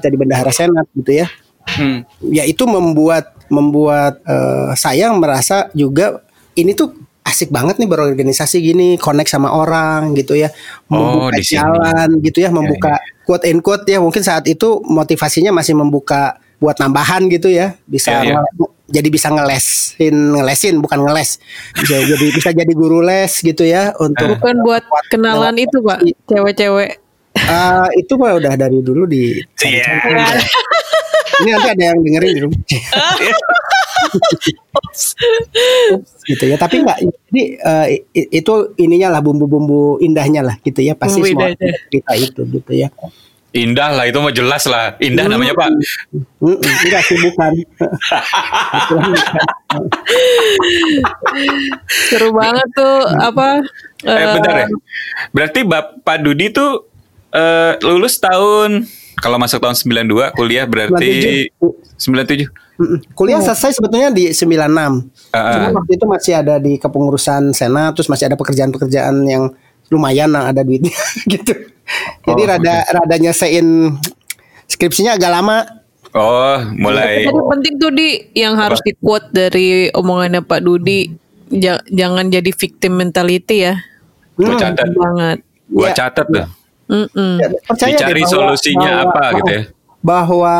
[0.01, 1.29] jadi bendahara senat gitu ya.
[1.65, 2.05] Hmm.
[2.29, 6.25] ya itu membuat membuat eh, saya merasa juga
[6.57, 6.93] ini tuh
[7.35, 10.55] asik banget nih berorganisasi gini, connect sama orang gitu ya,
[10.87, 11.59] Oh, membuka sini.
[11.59, 12.95] jalan gitu ya, membuka
[13.27, 18.23] quote and quote ya mungkin saat itu motivasinya masih membuka buat nambahan gitu ya, bisa
[18.23, 18.41] Ya, ya.
[18.87, 21.43] jadi bisa ngelesin, ngelesin bukan ngeles,
[21.75, 27.03] bisa jadi bisa jadi guru les gitu ya untuk Bukan buat kenalan itu pak, cewek-cewek.
[27.35, 29.91] Eh, itu mah udah dari dulu di Iya.
[31.37, 32.61] ini nanti ada yang dengerin di rumah.
[36.25, 40.95] gitu ya tapi nggak jadi eh, i- itu ininya lah bumbu-bumbu indahnya lah gitu ya
[40.95, 41.75] pasti Bumbu semua indahnya.
[41.85, 42.89] cerita itu gitu ya
[43.55, 44.99] Indah lah itu mah jelas lah.
[44.99, 45.71] Indah namanya Pak.
[46.43, 47.55] Mm, enggak sih bukan
[51.87, 53.63] Seru banget tuh apa?
[54.03, 54.69] Eh, bentar ya.
[55.31, 56.91] Berarti Bapak Dudi tuh
[57.31, 58.91] eh, lulus tahun
[59.25, 61.49] kalau masuk tahun 92 kuliah berarti
[61.97, 62.45] 97.
[62.75, 62.99] Mm-mm.
[63.15, 64.53] kuliah selesai sebetulnya di 96
[65.31, 69.49] Ah, Cuma waktu itu masih ada di kepengurusan senat terus masih ada pekerjaan-pekerjaan yang
[69.89, 70.93] lumayan lah ada duitnya
[71.33, 71.55] gitu
[72.21, 73.95] jadi Oh, rada rada nyesein
[74.67, 75.65] skripsinya agak lama
[76.11, 81.11] Oh, mulai Tadi penting tuh di yang harus di quote dari omongannya Pak Dudi.
[81.51, 83.75] Ja- jangan jadi victim mentality ya.
[84.39, 84.95] gua catat.
[84.95, 85.39] Banget.
[85.67, 85.95] Gua Ya.
[85.99, 86.47] catat tuh.
[86.85, 87.33] Mm-mm.
[87.39, 89.63] Ya, percaya Dicari deh bahwa- solusinya bahwa- apa gitu ya.
[89.99, 90.55] Bahwa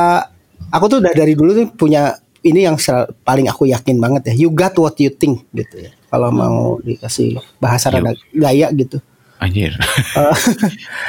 [0.69, 4.35] aku tuh udah dari dulu tuh punya ini yang sel- paling aku yakin banget ya.
[4.37, 5.93] You got what you think gitu ya.
[6.09, 9.01] Kalau mau dikasih bahasa rada gaya gitu.
[9.37, 9.75] Anjir.
[9.75, 10.37] Eh,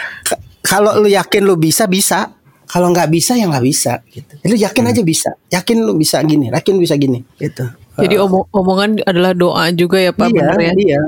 [0.62, 2.32] kalau lu yakin lu bisa bisa.
[2.66, 4.34] Kalau nggak bisa ya nggak bisa gitu.
[4.42, 5.30] Lu yakin aja bisa.
[5.48, 6.50] Yakin lu bisa gini.
[6.50, 7.64] Yakin bisa gini gitu.
[7.96, 10.74] Jadi omong- omongan adalah doa juga ya Pak iya, bener ya.
[10.76, 11.02] Iya,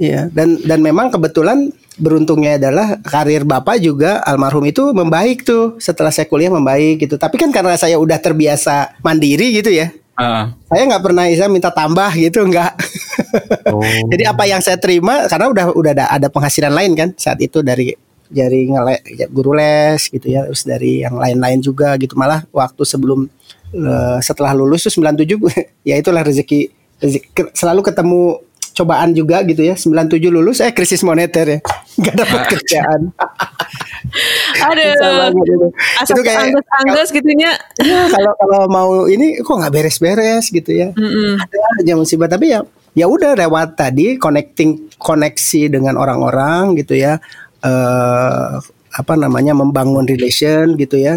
[0.00, 0.20] iya.
[0.32, 6.24] Dan dan memang kebetulan beruntungnya adalah karir bapak juga almarhum itu membaik tuh setelah saya
[6.28, 7.20] kuliah membaik gitu.
[7.20, 10.52] Tapi kan karena saya udah terbiasa mandiri gitu ya, Ah.
[10.68, 12.72] saya nggak pernah bisa minta tambah gitu nggak.
[14.12, 17.64] Jadi apa yang saya terima karena udah udah ada, ada penghasilan lain kan saat itu
[17.64, 17.96] dari
[18.32, 22.80] dari ngele, ya, guru les gitu ya terus dari yang lain-lain juga gitu malah waktu
[22.84, 23.28] sebelum
[23.72, 25.36] eh, setelah lulus tuh 97
[25.88, 26.68] ya itulah rezeki,
[27.00, 28.40] rezeki selalu ketemu
[28.72, 31.58] cobaan juga gitu ya 97 lulus eh krisis moneter ya
[32.00, 33.00] nggak dapat kerjaan
[34.62, 34.92] Aduh.
[34.92, 35.66] Banget itu.
[36.20, 37.52] Kayak- angges-angges gitunya.
[37.82, 41.34] Ya, kalau kalau mau ini kok nggak beres-beres gitu ya Mm-mm.
[41.36, 47.18] ada aja musibah tapi ya ya udah lewat tadi connecting koneksi dengan orang-orang gitu ya
[47.60, 48.50] eh
[48.92, 51.16] apa namanya membangun relation gitu ya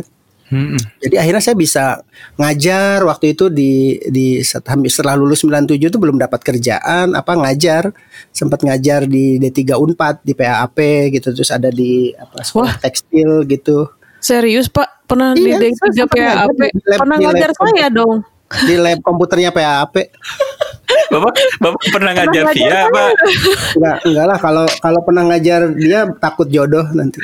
[0.55, 0.79] Mm-mm.
[0.97, 1.99] jadi akhirnya saya bisa
[2.35, 7.91] ngajar waktu itu di di setelah lulus 97 itu belum dapat kerjaan apa ngajar.
[8.31, 10.79] Sempat ngajar di D3 Unpad di PAP
[11.11, 13.91] gitu terus ada di apa sekolah tekstil gitu.
[14.17, 15.05] Serius Pak?
[15.05, 18.17] Pernah Iya, di saya D3 sempat ngajar PAP di lab- pernah ngajar saya dong.
[18.63, 19.93] di lab komputernya PAP
[21.09, 23.09] Bapak Bapak pernah ngajar ngajar via Pak?
[23.77, 27.21] Enggak, enggak lah kalau kalau pernah ngajar dia takut jodoh nanti.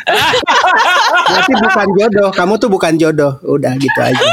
[1.32, 3.38] Nanti bukan jodoh, kamu tuh bukan jodoh.
[3.46, 4.26] Udah gitu aja.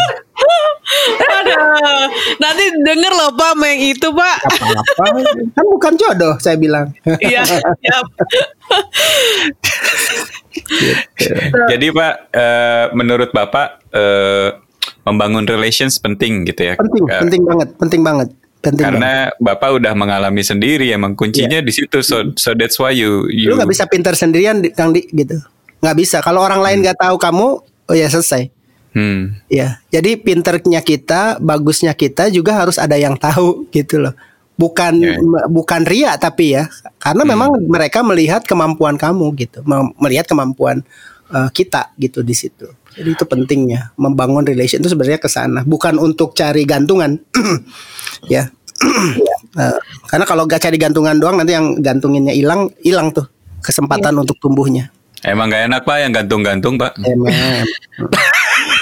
[1.18, 2.08] Aduh,
[2.40, 4.36] nanti denger loh Pak yang itu Pak.
[4.44, 5.04] Apa-apa.
[5.52, 6.92] Kan bukan jodoh saya bilang.
[7.20, 8.06] Iya, siap.
[11.68, 14.48] Jadi Pak, eh, menurut Bapak eh,
[15.04, 16.74] membangun relations penting gitu ya?
[16.76, 18.28] Penting, penting banget, penting banget.
[18.58, 18.98] Penting banget.
[18.98, 22.02] Karena Bapak udah mengalami sendiri emang kuncinya di situ.
[22.02, 25.38] So so that's why you you Lu nggak bisa pintar sendirian Di- Kang Di gitu.
[25.78, 26.18] Nggak bisa.
[26.18, 28.50] Kalau orang lain nggak tahu kamu, oh ya selesai.
[28.98, 29.36] Hmm.
[29.46, 34.16] Ya, jadi pinternya kita, bagusnya kita juga harus ada yang tahu gitu loh.
[34.58, 35.14] Bukan Ya.
[35.22, 36.66] m- bukan ria tapi ya,
[36.98, 39.62] karena memang mereka melihat kemampuan kamu gitu,
[40.02, 40.82] melihat kemampuan
[41.32, 42.68] uh, kita gitu di situ.
[42.98, 47.20] Jadi itu pentingnya membangun relation itu sebenarnya ke sana, bukan untuk cari gantungan.
[48.32, 48.50] ya.
[49.54, 49.78] Uh,
[50.10, 53.26] karena kalau gak cari gantungan doang nanti yang gantunginnya hilang, hilang tuh
[53.62, 54.90] kesempatan untuk tumbuhnya.
[55.26, 56.94] Emang gak enak Pak yang gantung-gantung Pak.
[57.02, 57.30] Emang.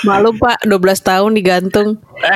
[0.06, 1.96] Malu Pak 12 tahun digantung.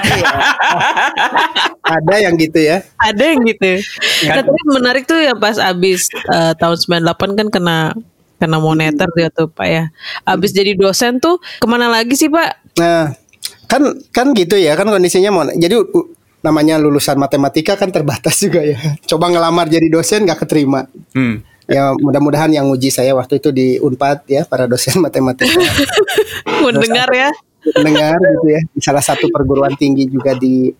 [1.84, 2.80] ada yang gitu ya.
[2.96, 3.84] Ada yang gitu.
[4.24, 7.78] Nah, tapi menarik tuh ya pas abis eh, tahun 98 kan kena
[8.40, 9.84] kena moneter dia tuh Pak ya.
[10.24, 12.80] Abis jadi dosen tuh ke mana lagi sih Pak?
[12.80, 13.12] Nah,
[13.68, 15.76] kan kan gitu ya, kan kondisinya mau jadi
[16.40, 18.80] namanya lulusan matematika kan terbatas juga ya.
[19.04, 20.88] Coba ngelamar jadi dosen nggak keterima.
[21.12, 21.44] Hmm.
[21.70, 25.54] Ya mudah-mudahan yang uji saya waktu itu di Unpad ya para dosen matematika
[26.66, 27.30] Mendengar ya.
[27.76, 30.72] mendengar gitu ya di salah satu perguruan tinggi juga di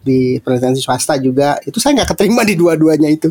[0.00, 3.28] di presentasi swasta juga itu saya nggak keterima di dua-duanya itu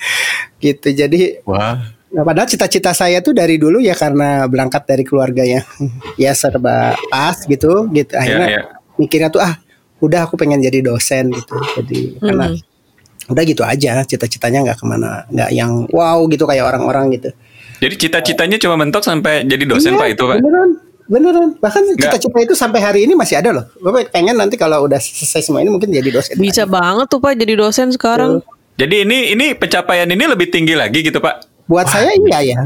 [0.64, 1.80] gitu jadi Wah.
[2.12, 5.64] Nah, padahal cita-cita saya tuh dari dulu ya karena berangkat dari keluarga ya,
[6.20, 8.12] ya serba pas gitu, gitu.
[8.12, 8.62] Akhirnya ya.
[9.00, 9.56] mikirnya tuh ah
[10.02, 12.46] udah aku pengen jadi dosen gitu jadi karena
[13.30, 17.30] udah gitu aja cita-citanya nggak ke mana nggak yang wow gitu kayak orang-orang gitu
[17.82, 20.38] Jadi cita-citanya cuma mentok sampai jadi dosen Iya, Pak itu Pak.
[20.42, 20.70] beneran
[21.06, 24.98] beneran bahkan cita-cita itu sampai hari ini masih ada loh bapak pengen nanti kalau udah
[24.98, 28.42] selesai semua ini mungkin jadi dosen Bisa banget tuh Pak jadi dosen sekarang.
[28.72, 31.51] Jadi ini ini pencapaian ini lebih tinggi lagi gitu Pak.
[31.72, 32.58] Buat saya iya ya.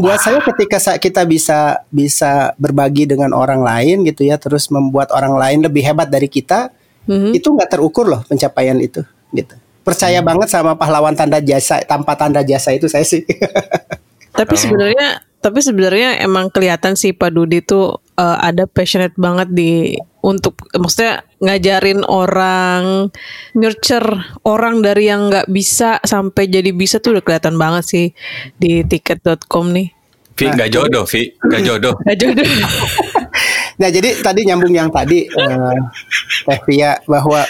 [0.00, 5.36] Buat saya ketika kita bisa bisa berbagi dengan orang lain gitu ya terus membuat orang
[5.36, 6.72] lain lebih hebat dari kita
[7.04, 7.36] Mhm.
[7.36, 9.04] itu nggak terukur loh pencapaian itu
[9.36, 9.54] gitu.
[9.84, 10.28] Percaya Hmm.
[10.32, 13.20] banget sama pahlawan tanda jasa tanpa tanda jasa itu saya sih.
[14.40, 20.00] Tapi sebenarnya tapi sebenarnya emang kelihatan sih Pak Dudi tuh eh, ada passionate banget di
[20.24, 23.12] untuk maksudnya ngajarin orang
[23.52, 24.08] nurture
[24.48, 28.06] orang dari yang nggak bisa sampai jadi bisa tuh udah kelihatan banget sih
[28.56, 29.92] di tiket.com nih.
[30.34, 31.94] Vi nggak jodoh, Vi nggak jodoh.
[32.02, 32.44] Gak jodoh.
[33.74, 35.78] Nah jadi tadi nyambung yang tadi eh
[36.46, 37.42] Teh Via bahwa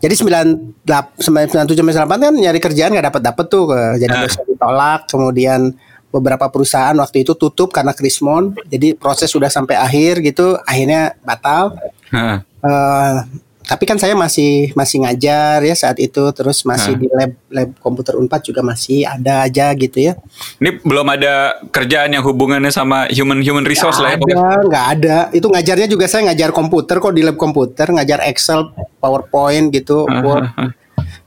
[0.00, 3.68] jadi 98 97 98 kan nyari kerjaan nggak dapat dapat tuh
[4.00, 4.24] jadi Ah.
[4.24, 5.76] dosen ditolak kemudian
[6.14, 11.74] beberapa perusahaan waktu itu tutup karena krismon jadi proses sudah sampai akhir gitu akhirnya batal.
[12.14, 13.16] Eh,
[13.64, 17.00] tapi kan saya masih masih ngajar ya saat itu terus masih Ah.
[17.00, 20.20] di lab lab komputer Unpad juga masih ada aja gitu ya
[20.60, 24.20] Ini belum ada kerjaan yang hubungannya sama human human resource lah ya.
[24.20, 25.16] ada, nggak ada.
[25.32, 28.68] Itu ngajarnya juga saya ngajar komputer kok di lab komputer, ngajar Excel,
[29.00, 30.44] PowerPoint gitu, Word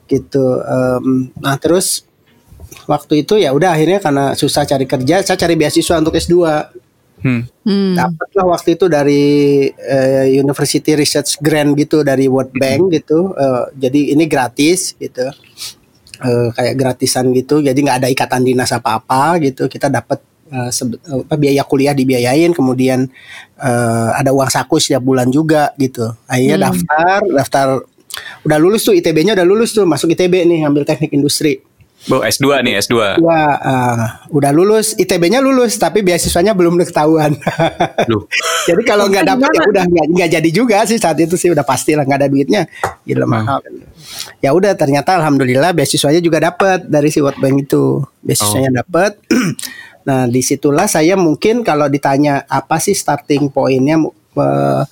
[0.08, 0.62] gitu.
[0.64, 2.07] Em, nah terus
[2.88, 6.36] waktu itu ya udah akhirnya karena susah cari kerja, saya cari beasiswa untuk S2.
[7.18, 7.44] Hmm.
[7.66, 7.94] Hmm.
[7.98, 9.26] Dapatlah waktu itu dari
[9.74, 13.36] eh, University Research Grant gitu dari World Bank gitu.
[13.36, 15.28] Eh, jadi ini gratis gitu.
[16.18, 17.60] Eh, kayak gratisan gitu.
[17.60, 19.68] Jadi nggak ada ikatan dinas apa-apa gitu.
[19.68, 23.04] Kita dapat apa, biaya kuliah dibiayain, kemudian
[23.60, 26.08] eh, ada uang saku setiap bulan juga gitu.
[26.30, 27.68] Akhirnya daftar, daftar
[28.48, 31.62] udah lulus tuh ITB-nya udah lulus tuh masuk ITB nih ngambil teknik industri.
[32.06, 33.20] Bu S2 nih S2.
[33.20, 37.34] Ya, eh, udah lulus, ITB-nya lulus, tapi beasiswanya belum ketahuan.
[38.70, 41.96] Jadi kalau nggak dapet ya udah nggak jadi juga sih saat itu sih udah pasti
[41.96, 42.62] lah nggak ada duitnya,
[43.08, 43.64] gila mahal.
[44.44, 49.16] Ya udah ternyata alhamdulillah beasiswanya juga dapat dari si World Bank itu, beasiswanya dapat.
[50.08, 54.00] nah di situlah saya mungkin kalau ditanya apa sih starting pointnya
[54.40, 54.84] eh,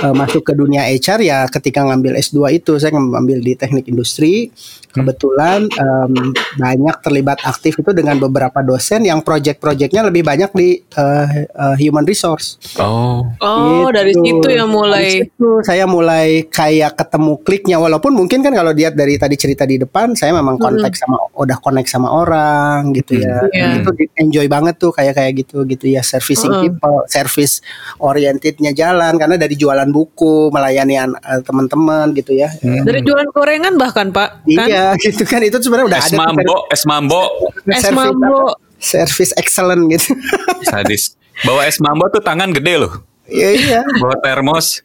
[0.00, 4.48] eh, masuk ke dunia HR ya ketika ngambil S2 itu saya ngambil di teknik industri
[4.92, 6.12] kebetulan em,
[6.54, 12.04] banyak terlibat aktif itu dengan beberapa dosen yang project-projectnya lebih banyak di eh, eh, human
[12.04, 12.60] resource.
[12.76, 13.24] Oh.
[13.38, 13.88] Oh, Gitu.
[13.92, 18.70] dari situ yang Dari mulai situ saya mulai kayak ketemu kliknya walaupun mungkin kan kalau
[18.70, 23.16] lihat dari tadi cerita di depan saya memang kontak sama udah connect sama orang gitu
[23.16, 23.42] ya.
[23.50, 23.80] Iya.
[23.80, 27.64] Itu di- enjoy banget tuh kayak kayak gitu gitu ya servicing people, service
[27.98, 32.50] orientednya jalan karena dari jualan buku, melayani an- eh, teman-teman gitu ya.
[32.82, 34.44] dari jualan gorengan bahkan Pak.
[34.44, 34.68] Kan?
[34.82, 37.22] Iya, gitu kan itu sebenarnya udah Es ada tuh mambo, es mambo.
[37.66, 38.38] Es service mambo.
[38.82, 40.10] service excellent gitu.
[40.70, 41.14] Sadis.
[41.46, 42.92] Bawa es mambo tuh tangan gede loh.
[43.30, 43.80] Iya iya.
[44.02, 44.82] Bawa termos.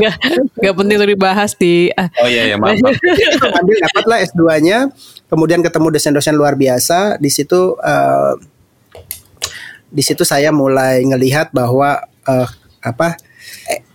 [0.00, 0.14] Gak,
[0.58, 2.08] gak penting untuk dibahas di ah.
[2.24, 2.80] Oh iya ya maaf.
[2.80, 2.96] maaf.
[3.60, 4.78] ambil dapatlah S2-nya,
[5.28, 7.20] kemudian ketemu dosen-dosen luar biasa.
[7.20, 8.34] Di situ eh,
[9.90, 12.48] di situ saya mulai ngelihat bahwa eh,
[12.80, 13.20] apa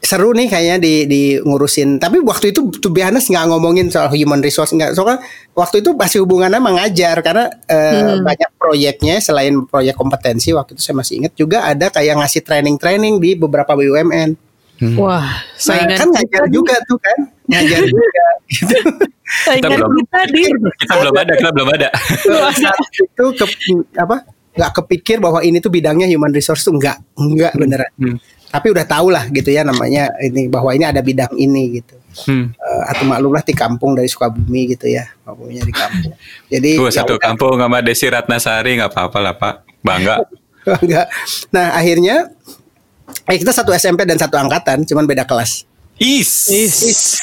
[0.06, 1.98] seru nih kayaknya di di ngurusin.
[1.98, 4.94] Tapi waktu itu to be honest nggak ngomongin soal human resource nggak.
[4.94, 5.20] Soalnya
[5.52, 10.96] waktu itu masih hubungannya mengajar karena eh, banyak proyeknya selain proyek kompetensi waktu itu saya
[10.96, 14.38] masih ingat juga ada kayak ngasih training-training di beberapa BUMN.
[14.94, 18.76] Wah, Nah, saingan kan ngajar juga tuh kan, ngajar juga gitu.
[19.48, 20.42] Kita belum- kita di
[20.78, 21.88] Kita belum ada, kita belum ada.
[22.54, 23.46] saat itu ke,
[23.96, 28.16] apa nggak kepikir bahwa ini tuh bidangnya human resource tuh enggak enggak beneran Hmm.
[28.56, 32.48] Tapi udah tahu lah gitu ya namanya ini bahwa ini ada bidang ini gitu Hmm.
[32.56, 36.16] Eh, atau maklumlah di kampung dari Sukabumi gitu ya kampungnya di kampung
[36.48, 37.24] jadi Tuh ya satu udah.
[37.28, 39.56] kampung sama Desi Ratnasari nggak apa-apa lah Pak.
[39.84, 40.24] Bangga.
[40.80, 41.12] enggak
[41.52, 42.32] nah akhirnya
[43.28, 45.68] eh kita satu SMP dan satu angkatan cuman beda kelas
[46.00, 46.48] Is.
[46.48, 46.76] Is,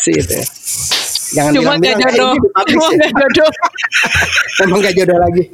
[0.05, 0.45] gitu ya.
[1.33, 2.33] jangan cuma gak bilang-bilang "Eh, jodoh.
[2.69, 3.69] Cuma ya." gak jodoh.
[4.61, 5.45] memang gak jodoh lagi.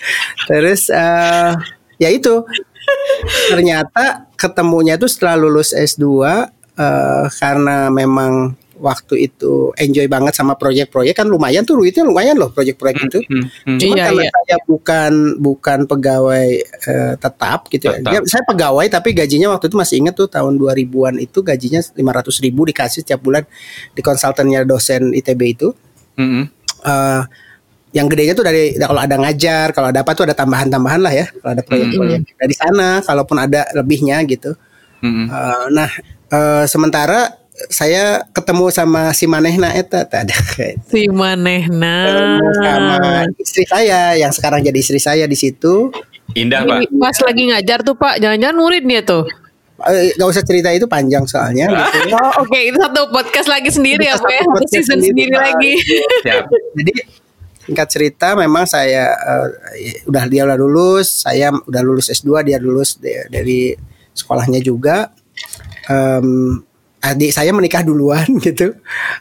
[0.50, 1.50] Terus eh
[1.98, 2.34] ya itu
[3.52, 6.04] ternyata ketemunya itu setelah lulus S2
[6.78, 12.54] eh, karena memang waktu itu enjoy banget sama proyek-proyek kan lumayan tuh duitnya lumayan loh
[12.54, 13.18] proyek-proyek itu.
[13.26, 13.78] Hmm, hmm.
[13.82, 14.30] Cuma Iya, karena iya.
[14.30, 17.98] saya bukan bukan pegawai eh, tetap gitu ya.
[17.98, 18.12] Tetap.
[18.14, 22.44] Ya, saya pegawai tapi gajinya waktu itu masih ingat tuh tahun 2000-an itu gajinya 500
[22.46, 23.42] ribu dikasih setiap bulan
[23.98, 25.70] di konsultannya dosen ITB itu
[26.18, 26.44] Hmm, hmm.
[27.88, 31.12] Eh yang gedenya tuh dari kalau ada ngajar, kalau ada apa tuh ada tambahan-tambahan lah
[31.12, 34.52] ya, kalau ada proyek-proyek dari sana, kalaupun ada lebihnya gitu.
[35.00, 35.24] Hmm.
[35.30, 35.90] Eh, nah,
[36.28, 37.32] eh, sementara
[37.66, 40.36] saya ketemu sama si Manehna eta tak ada
[40.94, 42.06] Si Manehna.
[42.62, 45.90] sama istri saya yang sekarang jadi istri saya di situ
[46.36, 46.92] Indah pak.
[46.92, 49.24] Pas lagi ngajar tuh Pak, jangan-jangan murid dia tuh.
[49.78, 52.10] Eh, gak usah cerita itu panjang soalnya gitu.
[52.18, 55.36] Oh oke itu satu podcast lagi sendiri ya Itu Pak ya, satu season sendiri, sendiri
[55.38, 55.72] lagi.
[56.26, 56.44] Siap.
[56.74, 56.92] Jadi
[57.68, 59.12] singkat cerita memang saya
[59.76, 63.76] eh, udah dia udah lulus, saya udah lulus S2, dia lulus de- dari
[64.10, 65.12] sekolahnya juga.
[65.84, 66.58] Em,
[66.98, 68.72] adik saya menikah duluan gitu.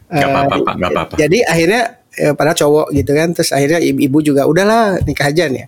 [0.08, 1.14] Gak Eh, apa-apa, Pak, gak apa-apa.
[1.16, 1.82] Jadi akhirnya
[2.14, 5.68] eh, pada cowok gitu kan, terus akhirnya ibu, juga udahlah nikah aja nih.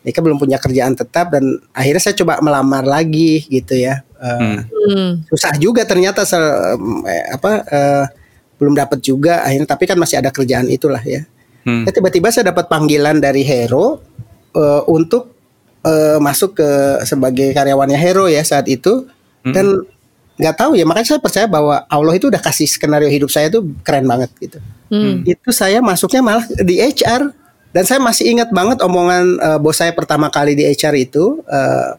[0.00, 4.06] Nikah belum punya kerjaan tetap dan akhirnya saya coba melamar lagi gitu ya.
[4.16, 5.22] Eh, Hmm.
[5.26, 6.38] Susah juga ternyata se-
[7.04, 8.04] eh, apa eh,
[8.56, 11.26] belum dapat juga akhirnya tapi kan masih ada kerjaan itulah ya.
[11.64, 11.84] Hmm.
[11.84, 14.00] Ya, tiba-tiba saya dapat panggilan dari Hero
[14.56, 15.32] eh, untuk
[15.84, 16.70] eh, masuk ke
[17.04, 19.08] sebagai karyawannya Hero ya saat itu
[19.40, 19.88] dan
[20.40, 23.60] nggak tahu ya makanya saya percaya bahwa Allah itu udah kasih skenario hidup saya tuh
[23.84, 24.58] keren banget gitu.
[24.88, 25.20] Hmm.
[25.28, 27.36] Itu saya masuknya malah di HR
[27.70, 31.90] dan saya masih ingat banget omongan eh, bos saya pertama kali di HR itu eh,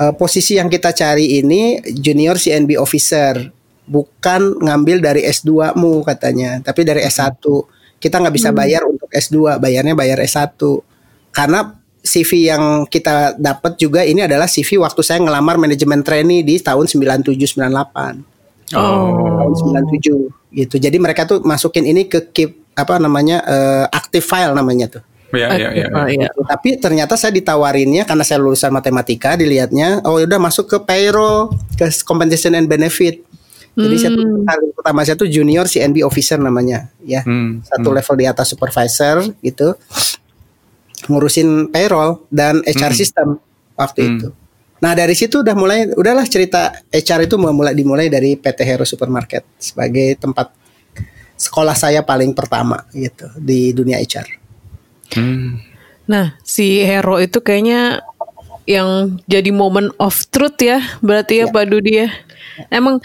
[0.00, 3.52] eh, posisi yang kita cari ini junior CNB officer
[3.84, 7.42] bukan ngambil dari S2-mu katanya tapi dari S1
[8.00, 10.56] kita nggak bisa bayar untuk S2 bayarnya bayar S1
[11.30, 16.56] karena CV yang kita dapat juga ini adalah CV waktu saya ngelamar manajemen trainee di
[16.56, 19.50] tahun 97 98 Oh.
[19.50, 19.54] tahun
[19.98, 20.76] 97 gitu.
[20.78, 25.02] Jadi mereka tuh masukin ini ke keep apa namanya eh, active file namanya tuh.
[25.30, 25.86] Ya, ya, ya.
[25.94, 26.26] Oh, iya.
[26.26, 26.40] Gitu.
[26.42, 31.86] Tapi ternyata saya ditawarinnya karena saya lulusan matematika dilihatnya oh udah masuk ke payroll ke
[32.02, 33.22] compensation and benefit.
[33.70, 37.22] Jadi saya tuh kali pertama saya tuh junior CNB officer namanya ya.
[37.22, 39.78] Hmm, Satu level di atas supervisor gitu.
[41.08, 43.40] Ngurusin payroll dan HR system
[43.74, 44.10] waktu Hmm.
[44.18, 44.28] itu.
[44.80, 49.44] Nah dari situ udah mulai udahlah cerita HR itu mulai dimulai dari PT Hero Supermarket
[49.56, 50.52] sebagai tempat
[51.36, 54.28] sekolah saya paling pertama gitu di dunia HR.
[55.16, 55.56] Hmm.
[56.04, 58.02] Nah, si Hero itu kayaknya
[58.66, 62.10] yang jadi moment of truth ya, berarti ya, Pak Dudi ya.
[62.66, 62.98] Emang,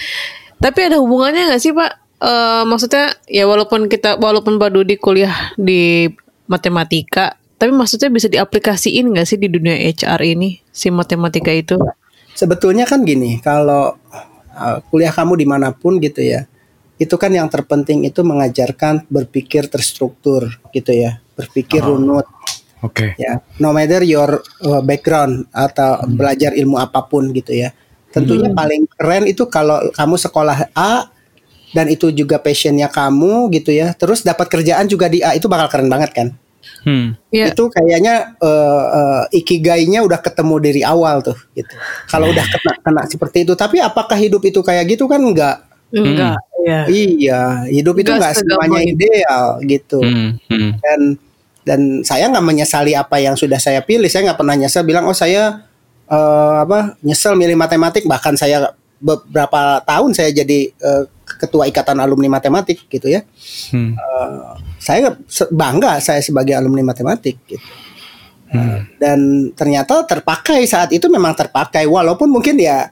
[0.60, 1.92] tapi ada hubungannya nggak sih Pak?
[2.26, 6.08] Eh, maksudnya ya walaupun kita, walaupun Pak Dudi kuliah di
[6.48, 11.76] matematika, tapi maksudnya bisa diaplikasiin nggak sih di dunia HR ini si matematika itu?
[12.36, 13.96] Sebetulnya kan gini, kalau
[14.56, 16.48] uh, kuliah kamu di mana pun gitu ya,
[16.96, 22.28] itu kan yang terpenting itu mengajarkan berpikir terstruktur gitu ya, berpikir runut
[22.80, 23.16] Oke.
[23.20, 27.76] ya, no matter your uh, background atau belajar ilmu apa pun gitu ya.
[28.16, 31.12] Tentunya paling keren itu kalau kamu sekolah A
[31.76, 35.68] dan itu juga passionnya kamu gitu ya, terus dapat kerjaan juga di A itu bakal
[35.68, 36.28] keren banget kan?
[36.88, 37.18] Hmm.
[37.34, 41.76] Ya, itu kayaknya eh, eh, ikigainya udah ketemu dari awal tuh gitu.
[42.08, 45.66] Kalau udah kena kena seperti itu, tapi apakah hidup itu kayak gitu kan enggak?
[45.92, 46.40] enggak.
[46.66, 46.82] Ya.
[46.90, 48.98] Iya, hidup itu Enggak semuanya itu.
[48.98, 50.00] ideal gitu.
[50.02, 50.42] Hmm.
[50.50, 50.72] Hmm.
[50.82, 51.02] Dan
[51.66, 54.10] dan saya nggak menyesali apa yang sudah saya pilih.
[54.10, 55.66] Saya nggak pernah nyesel bilang oh saya
[56.06, 58.06] eh, apa nyesel milih matematik.
[58.06, 63.26] Bahkan saya beberapa tahun saya jadi eh, ketua ikatan alumni matematik gitu ya
[63.74, 63.98] Hmm.
[64.78, 67.66] saya se- bangga saya sebagai alumni matematik gitu.
[69.02, 72.88] Dan ternyata terpakai saat itu memang terpakai walaupun mungkin ya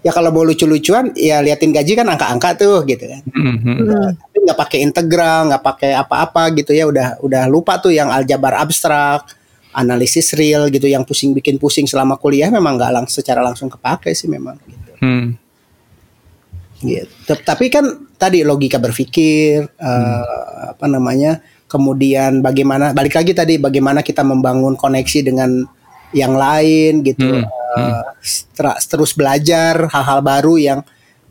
[0.00, 3.22] ya kalau mau lucu-lucuan ya liatin gaji kan angka-angka tuh gitu kan.
[3.30, 3.56] Hmm.
[3.60, 4.08] Hmm.
[4.18, 8.56] Tapi nggak pakai integral, nggak pakai apa-apa gitu ya udah udah lupa tuh yang aljabar
[8.58, 9.28] abstrak,
[9.72, 14.10] analisis real gitu yang pusing bikin pusing selama kuliah memang nggak lang secara langsung kepake
[14.14, 14.92] sih memang gitu.
[15.02, 15.38] Hmm.
[16.80, 17.32] Gitu.
[17.44, 24.24] Tapi kan tadi logika berpikir eh, apa namanya, kemudian bagaimana balik lagi tadi bagaimana kita
[24.24, 25.50] membangun koneksi dengan
[26.10, 30.80] yang lain gitu, Hmm, setra- terus belajar hal-hal baru yang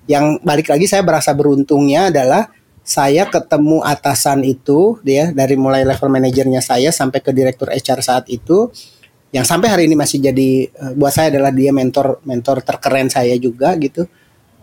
[0.08, 2.48] yang balik lagi saya berasa beruntungnya adalah
[2.90, 8.26] saya ketemu atasan itu dia dari mulai level manajernya saya sampai ke direktur HR saat
[8.34, 8.74] itu
[9.30, 13.38] yang sampai hari ini masih jadi eh, buat saya adalah dia mentor mentor terkeren saya
[13.38, 14.10] juga gitu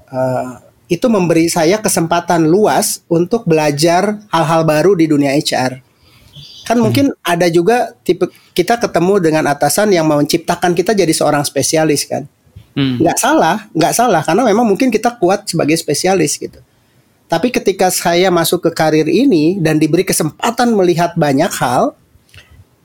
[0.06, 0.52] Eh,
[0.86, 5.82] itu memberi saya kesempatan luas untuk belajar hal-hal baru di dunia HR.
[6.62, 11.42] Kan mungkin ada juga tipe kita ketemu dengan atasan yang mau menciptakan kita jadi seorang
[11.42, 12.30] spesialis kan.
[12.78, 13.02] Hmm.
[13.02, 16.62] Nggak salah, nggak salah karena memang mungkin kita kuat sebagai spesialis gitu.
[17.26, 21.98] Tapi ketika saya masuk ke karir ini dan diberi kesempatan melihat banyak hal,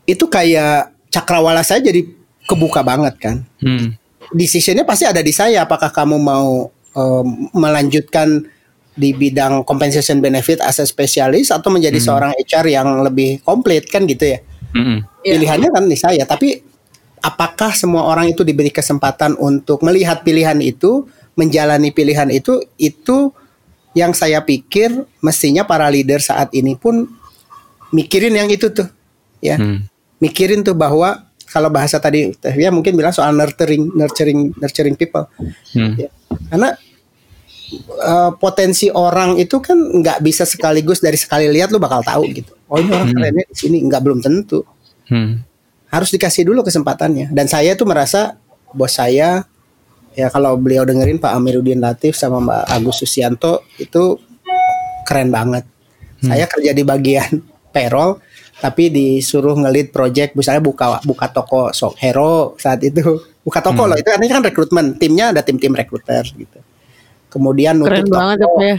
[0.09, 2.07] itu kayak cakrawala saya jadi
[2.49, 3.93] kebuka banget kan Hmm.
[4.33, 8.43] decisionnya pasti ada di saya apakah kamu mau em, melanjutkan
[8.91, 14.03] di bidang compensation benefit as a spesialis atau menjadi seorang HR yang lebih komplit kan
[14.09, 14.39] gitu ya
[14.71, 15.03] Hmm.
[15.21, 15.35] Iya.
[15.35, 16.63] pilihannya kan di saya tapi
[17.19, 23.35] apakah semua orang itu diberi kesempatan untuk melihat pilihan itu menjalani pilihan itu itu
[23.91, 27.07] yang saya pikir mestinya para leader saat ini pun
[27.91, 28.87] mikirin yang itu tuh,
[29.43, 29.83] ya, Hmm.
[30.23, 35.27] mikirin tuh bahwa kalau bahasa tadi ya mungkin bilang soal nurturing, nurturing, nurturing people,
[35.75, 35.99] Hmm.
[35.99, 36.07] ya.
[36.47, 36.71] karena
[38.03, 42.51] eh, potensi orang itu kan nggak bisa sekaligus dari sekali lihat lu bakal tahu gitu.
[42.67, 44.63] Oh ini orang kerennya di sini nggak belum tentu.
[45.07, 45.43] Hmm.
[45.91, 47.31] Harus dikasih dulu kesempatannya.
[47.35, 48.39] Dan saya tuh merasa
[48.71, 49.43] bos saya
[50.15, 54.19] ya kalau beliau dengerin Pak Amiruddin Latif sama Mbak Agus Susianto itu
[55.07, 55.67] keren banget.
[56.21, 57.41] Saya kerja di bagian
[57.73, 58.21] payroll
[58.61, 60.37] tapi disuruh ngelit project.
[60.37, 63.01] Misalnya buka buka toko sok hero saat itu.
[63.41, 64.85] Buka toko loh itu artinya kan rekrutmen.
[65.01, 66.59] Timnya ada tim-tim rekruter gitu.
[67.31, 68.19] Kemudian nutup Keren toko.
[68.21, 68.75] banget ya,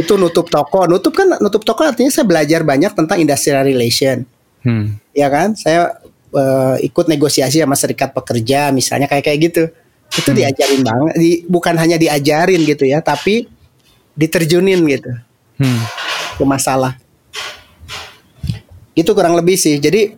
[0.00, 0.80] itu nutup toko.
[0.90, 4.26] Nutup kan nutup toko artinya saya belajar banyak tentang industrial relation.
[4.60, 5.00] Hmm.
[5.16, 5.56] ya kan?
[5.56, 5.94] Saya
[6.34, 9.62] eh, ikut negosiasi sama serikat pekerja misalnya kayak kayak gitu
[10.10, 13.46] itu diajarin banget di, bukan hanya diajarin gitu ya tapi
[14.18, 15.12] diterjunin gitu.
[15.60, 15.82] Hmm.
[16.40, 16.96] ke masalah.
[18.96, 19.76] Itu kurang lebih sih.
[19.76, 20.16] Jadi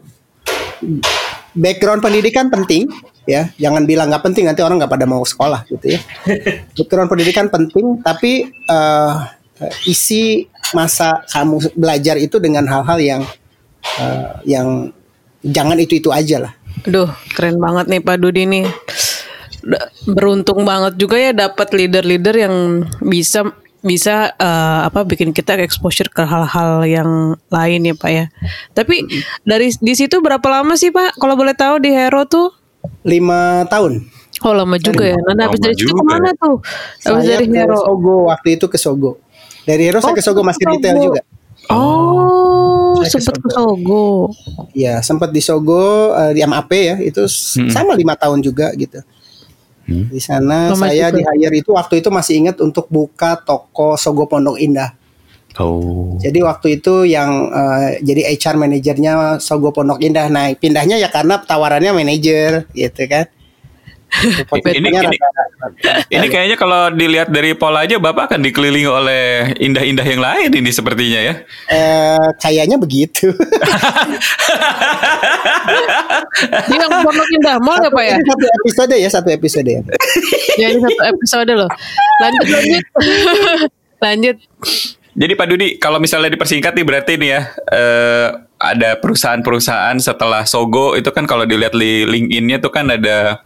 [1.50, 2.86] background pendidikan penting
[3.26, 3.50] ya.
[3.58, 6.00] Jangan bilang nggak penting nanti orang nggak pada mau sekolah gitu ya.
[6.78, 9.14] Background pendidikan penting tapi eh,
[9.90, 13.22] isi masa kamu belajar itu dengan hal-hal yang
[13.98, 14.94] eh, yang
[15.42, 16.52] jangan itu itu aja lah.
[16.86, 18.64] Aduh, keren banget nih Pak Dudi nih.
[20.04, 22.54] Beruntung banget juga ya dapat leader-leader yang
[22.98, 23.46] bisa
[23.78, 27.10] bisa eh, apa bikin kita exposure ke hal-hal yang
[27.48, 28.26] lain ya Pak ya.
[28.72, 29.02] Tapi
[29.42, 31.16] dari di situ berapa lama sih Pak?
[31.16, 32.50] Kalau boleh tahu di Hero tuh?
[33.06, 34.02] lima tahun
[34.42, 35.14] Oh lama juga ya.
[35.14, 36.56] Nah, habis Lama dari situ juga ke mana tuh?
[37.00, 37.78] Habis saya dari ke Hero.
[37.78, 39.10] Sogo waktu itu ke Sogo
[39.62, 40.72] dari Hero saya Oh, ke Sogo masih Sogo.
[40.74, 41.20] retail juga
[41.70, 43.70] Oh, Saya ke sempat ke Sogo.
[43.78, 44.06] Sogo.
[44.74, 45.82] Ya sempat di Sogo
[46.12, 48.98] eh, di MAP ya itu s- sama lima tahun juga gitu.
[50.08, 54.24] Di sana Lama saya di hire itu waktu itu masih ingat untuk buka toko Sogo
[54.24, 54.96] Pondok Indah.
[55.60, 56.16] Oh.
[56.16, 60.32] Jadi waktu itu yang eh, jadi HR manajernya Sogo Pondok Indah.
[60.32, 63.28] Nah pindahnya ya karena tawarannya manajer gitu kan.
[64.12, 69.22] Ini- rada- Ini kayaknya kalau dilihat dari pola aja Bapak akan dikelilingi oleh
[69.56, 71.34] indah-indah yang lain ini sepertinya ya.
[71.68, 73.32] eh, kayaknya begitu.
[76.68, 78.14] Dia yang Pondok Indah Mall ya Pak ya?
[78.14, 79.80] Ini satu episode ya satu episode ya.
[80.58, 81.70] Ya ini satu episode loh.
[82.20, 82.84] Lanjut lanjut.
[84.00, 84.36] lanjut.
[85.12, 90.94] Jadi Pak Dudi, kalau misalnya dipersingkat nih berarti nih ya eh, ada perusahaan-perusahaan setelah Sogo
[90.94, 93.44] itu kan kalau dilihat di LinkedIn-nya tuh kan ada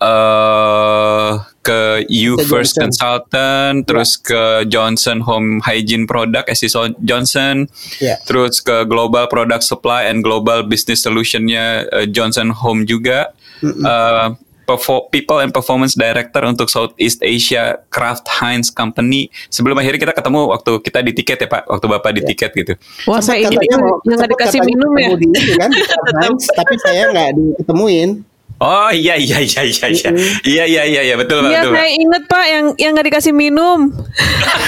[0.00, 1.30] eh
[1.60, 2.88] ke You Ke First Johnson.
[2.88, 7.68] Consultant, terus ke Johnson Home Hygiene Product, SC Johnson,
[8.00, 8.16] Ya.
[8.24, 13.36] terus ke Global Product Supply and Global Business Solution-nya eh, Johnson Home juga.
[13.60, 14.28] Eh,
[14.64, 19.26] Perfo- People and Performance Director untuk Southeast Asia Kraft Heinz Company.
[19.50, 22.72] Sebelum akhirnya kita ketemu waktu kita di tiket ya Pak, waktu Bapak di tiket gitu.
[23.04, 25.10] Wah saya ini nggak dikasih minum ya.
[25.12, 25.26] di
[25.58, 25.82] kan, di
[26.22, 28.29] Heinz, tapi saya nggak diketemuin.
[28.60, 30.10] Oh iya iya iya iya iya
[30.44, 31.72] iya iya iya iya betul iya, betul.
[31.72, 33.88] Iya saya inget pak yang yang nggak dikasih minum.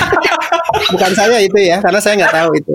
[0.97, 2.73] Bukan saya itu ya karena saya nggak tahu itu.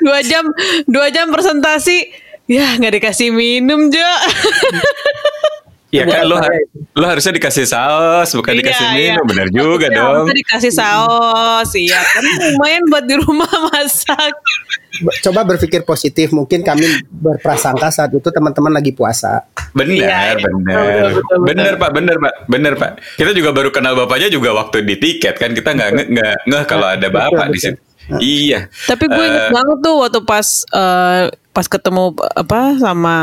[0.00, 0.48] dua jam
[0.88, 2.08] dua jam presentasi
[2.48, 4.00] ya nggak dikasih minum Jo.
[5.92, 6.78] Iya kan lo, itu.
[6.96, 9.12] lo harusnya dikasih saus bukan dikasih Iya, iya.
[9.12, 10.24] minum benar juga Ya, dong.
[10.24, 11.70] harusnya dikasih saus.
[11.74, 14.32] Iya kan lumayan buat di rumah masak.
[15.20, 19.44] Coba berpikir positif, mungkin kami berprasangka saat itu teman-teman lagi puasa.
[19.72, 20.34] Benar, Iya, iya.
[20.38, 20.80] benar.
[20.80, 21.38] Betul, betul, betul.
[21.44, 22.34] Benar, Pak, benar, Pak.
[22.46, 22.90] Benar, Pak.
[23.14, 25.52] Kita juga baru kenal Bapaknya juga waktu di tiket kan.
[25.52, 27.64] Kita nggak nggak ngeh kalau ada Betul, Bapak di betul.
[27.68, 27.80] situ.
[28.10, 28.66] Iya.
[28.90, 33.16] Tapi gue inget Eh, banget tuh waktu pas eh, pas ketemu apa sama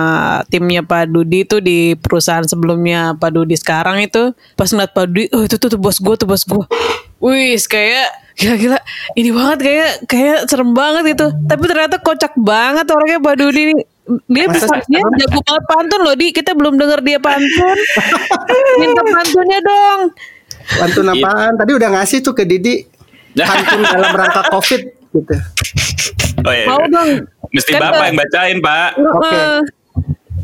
[0.54, 5.26] timnya Pak Dudi tuh di perusahaan sebelumnya Pak Dudi sekarang itu pas ngeliat Pak Dudi,
[5.34, 6.66] oh itu tuh, tuh bos gue tuh bos gue.
[7.20, 8.08] Wih, kayak
[8.40, 8.80] gila-gila
[9.20, 11.28] ini banget kayak kayak serem banget gitu.
[11.50, 13.84] Tapi ternyata kocak banget orangnya Pak Dudi ini.
[14.26, 17.78] Dia bisa, dia jago banget pantun loh di kita belum denger dia pantun.
[18.82, 20.02] Minta pantunnya dong.
[20.70, 21.54] Pantun apaan?
[21.58, 22.99] Tadi udah ngasih tuh ke Didi
[23.38, 24.82] pantun dalam rangka COVID
[25.14, 25.36] gitu.
[26.46, 26.66] oh, iya.
[26.70, 27.10] Mau dong.
[27.50, 28.90] Mesti Kan Bapak yang bacain, Pak.
[28.98, 29.30] Oke.
[29.30, 29.58] Heeh.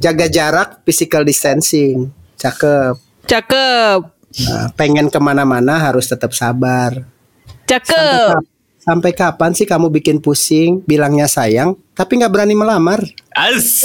[0.01, 2.99] Jaga jarak, physical distancing, cakep.
[3.25, 3.99] Cakep.
[4.45, 7.07] Nah, pengen ke mana-mana harus tetap sabar.
[7.65, 8.43] Cakep.
[8.85, 13.01] Sampai kapan sih kamu bikin pusing, bilangnya sayang, tapi nggak berani melamar?
[13.33, 13.81] As.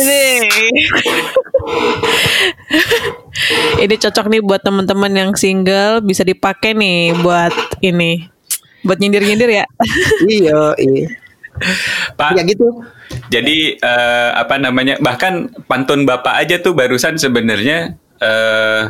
[3.80, 8.28] Ini cocok nih buat teman-teman yang single bisa dipakai nih buat ini
[8.86, 9.64] buat nyindir-nyindir ya.
[10.28, 11.08] iya, iya.
[12.16, 12.66] Pak, Ya gitu.
[13.28, 14.96] Jadi eh, apa namanya?
[14.96, 18.84] Bahkan pantun Bapak aja tuh barusan sebenarnya eh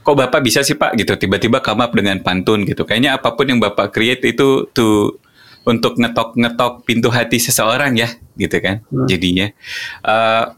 [0.00, 3.46] kok bapak bisa sih pak gitu tiba-tiba come up dengan pantun gitu kayaknya apa pun
[3.46, 5.20] yang bapak create itu tuh
[5.68, 8.08] untuk ngetok-ngetok pintu hati seseorang ya
[8.40, 9.52] gitu kan jadinya
[10.00, 10.56] uh,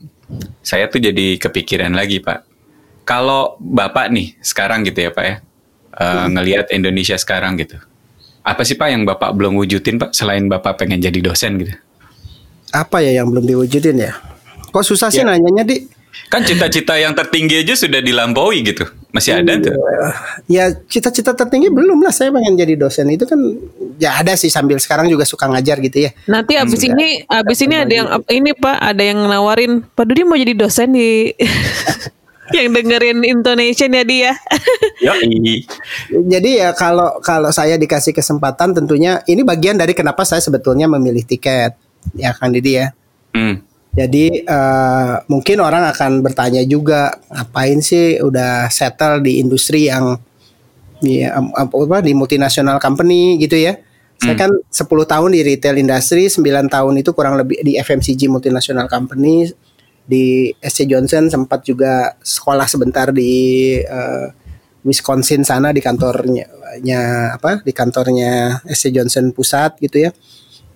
[0.63, 2.47] saya tuh jadi kepikiran lagi pak
[3.03, 5.37] kalau bapak nih sekarang gitu ya pak ya
[5.99, 7.83] uh, ngelihat Indonesia sekarang gitu
[8.43, 11.75] apa sih pak yang bapak belum wujudin pak selain bapak pengen jadi dosen gitu
[12.73, 14.17] Apa ya yang belum diwujudin ya?
[14.73, 15.29] Kok susah sih Ya.
[15.29, 15.77] nanyanya di?
[16.29, 19.73] kan cita-cita yang tertinggi aja sudah dilampaui gitu masih ada tuh
[20.45, 22.13] Ya cita-cita tertinggi belum lah.
[22.13, 23.37] Saya pengen jadi dosen itu kan
[23.97, 26.11] ya ada sih sambil sekarang juga suka ngajar gitu ya.
[26.25, 30.37] Nanti abis ini abis ini ada yang ini Pak, ada yang nawarin Pak Dudi mau
[30.37, 31.33] jadi dosen di
[32.55, 34.33] yang dengerin intonation ya dia.
[35.07, 35.65] Yoi.
[36.09, 41.25] Jadi ya kalau kalau saya dikasih kesempatan tentunya ini bagian dari kenapa saya sebetulnya memilih
[41.25, 41.75] tiket
[42.17, 42.93] ya Kang Didi ya.
[43.33, 43.65] Hmm.
[43.93, 50.17] Jadi eh, mungkin orang akan bertanya juga ngapain sih udah settle di industri yang
[51.05, 53.77] ya, am- apa di multinational company gitu ya.
[54.23, 58.87] Saya kan 10 tahun di retail industry, 9 tahun itu kurang lebih di FMCG multinational
[58.87, 59.51] company
[60.03, 64.27] di SC Johnson sempat juga sekolah sebentar di eh,
[64.83, 66.51] Wisconsin sana di kantornya
[66.83, 70.11] nya, apa di kantornya SC Johnson pusat gitu ya.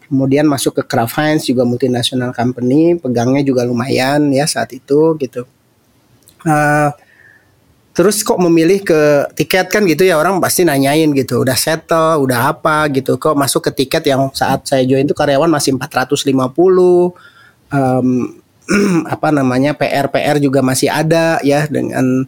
[0.07, 5.43] Kemudian masuk ke Kraft Heinz juga multinational company pegangnya juga lumayan ya saat itu gitu.
[6.47, 6.91] Eh,
[7.91, 12.55] terus kok memilih ke tiket kan gitu ya orang pasti nanyain gitu udah settle udah
[12.55, 12.87] apa?
[12.95, 13.19] gitu.
[13.19, 16.31] Kok masuk ke tiket yang saat saya join itu karyawan masih 450
[17.67, 18.39] Em,
[19.15, 22.27] apa namanya PR PR juga masih ada ya dengan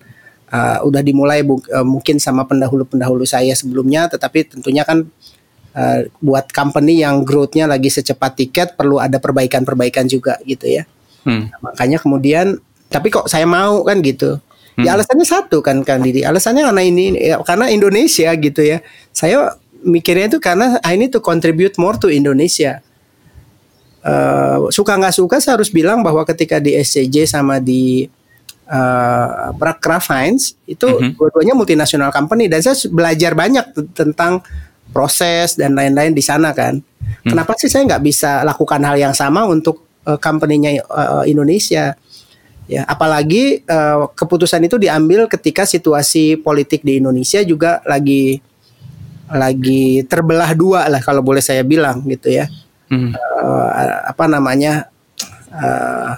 [0.49, 5.05] eh, udah dimulai bu- eh, mungkin sama pendahulu-pendahulu saya sebelumnya tetapi tentunya kan
[5.74, 10.86] eh, buat company yang growth-nya lagi secepat tiket perlu ada perbaikan-perbaikan juga gitu ya.
[11.26, 11.51] Hmm.
[11.61, 12.57] Makanya kemudian
[12.89, 14.39] tapi kok saya mau kan gitu.
[14.78, 15.03] Ya Hmm.
[15.03, 16.22] alasannya satu kan Kang Didi.
[16.22, 18.78] Alasannya karena ini ya, karena Indonesia gitu ya.
[19.11, 22.78] Saya mikirnya itu karena I need to contribute more to Indonesia.
[23.99, 28.07] Eh, suka nggak suka saya harus bilang bahwa ketika di SCJ sama di
[28.70, 29.51] uh,
[29.82, 31.18] Kraft Heinz itu Mhm.
[31.18, 33.64] dua-duanya multinasional company dan saya belajar banyak
[33.99, 34.38] tentang
[34.94, 36.78] proses dan lain-lain di sana kan.
[37.26, 41.99] Kenapa sih saya nggak bisa lakukan hal yang sama untuk uh, company-nya uh, Indonesia?
[42.68, 48.44] Ya, apalagi uh, keputusan itu diambil ketika situasi politik di Indonesia juga lagi
[49.28, 52.49] lagi terbelah dua lah kalau boleh saya bilang gitu ya
[52.89, 53.12] Hmm.
[53.12, 54.89] eh, apa namanya
[55.51, 56.11] eh,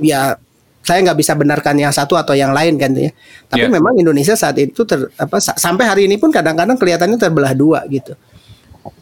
[0.00, 0.36] ya
[0.80, 3.08] saya nggak bisa benarkan yang satu atau yang lain kan ya
[3.46, 3.72] tapi Ya.
[3.72, 7.84] memang Indonesia saat itu ter, apa sa- sampai hari ini pun kadang-kadang kelihatannya terbelah dua
[7.88, 8.12] gitu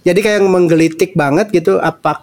[0.02, 2.22] jadi kayak menggelitik banget gitu apa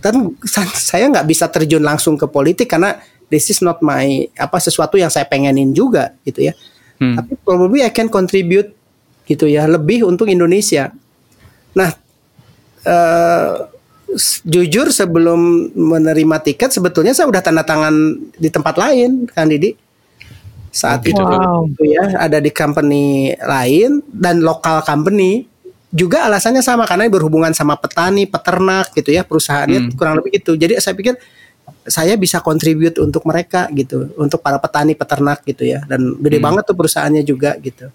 [0.00, 0.14] kan
[0.44, 4.96] sa- saya nggak bisa terjun langsung ke politik karena this is not my apa sesuatu
[4.96, 6.54] yang saya pengenin juga gitu ya
[6.96, 7.16] Hmm.
[7.16, 8.76] tapi probably I can contribute
[9.24, 10.92] gitu ya lebih untuk Indonesia
[11.72, 11.88] nah
[12.82, 13.48] eh
[14.42, 17.94] jujur sebelum menerima tiket sebetulnya saya udah tanda tangan
[18.34, 19.74] di tempat lain kan Didi
[20.70, 21.18] saat gitu.
[21.18, 21.66] itu Wow.
[21.70, 25.46] gitu ya ada di company lain dan lokal company
[25.90, 29.94] juga alasannya sama karena berhubungan sama petani peternak gitu ya perusahaannya Hmm.
[29.98, 31.18] kurang lebih gitu jadi saya pikir
[31.86, 36.62] saya bisa contribute untuk mereka gitu untuk para petani peternak gitu ya dan gede banget
[36.66, 37.90] tuh perusahaannya juga gitu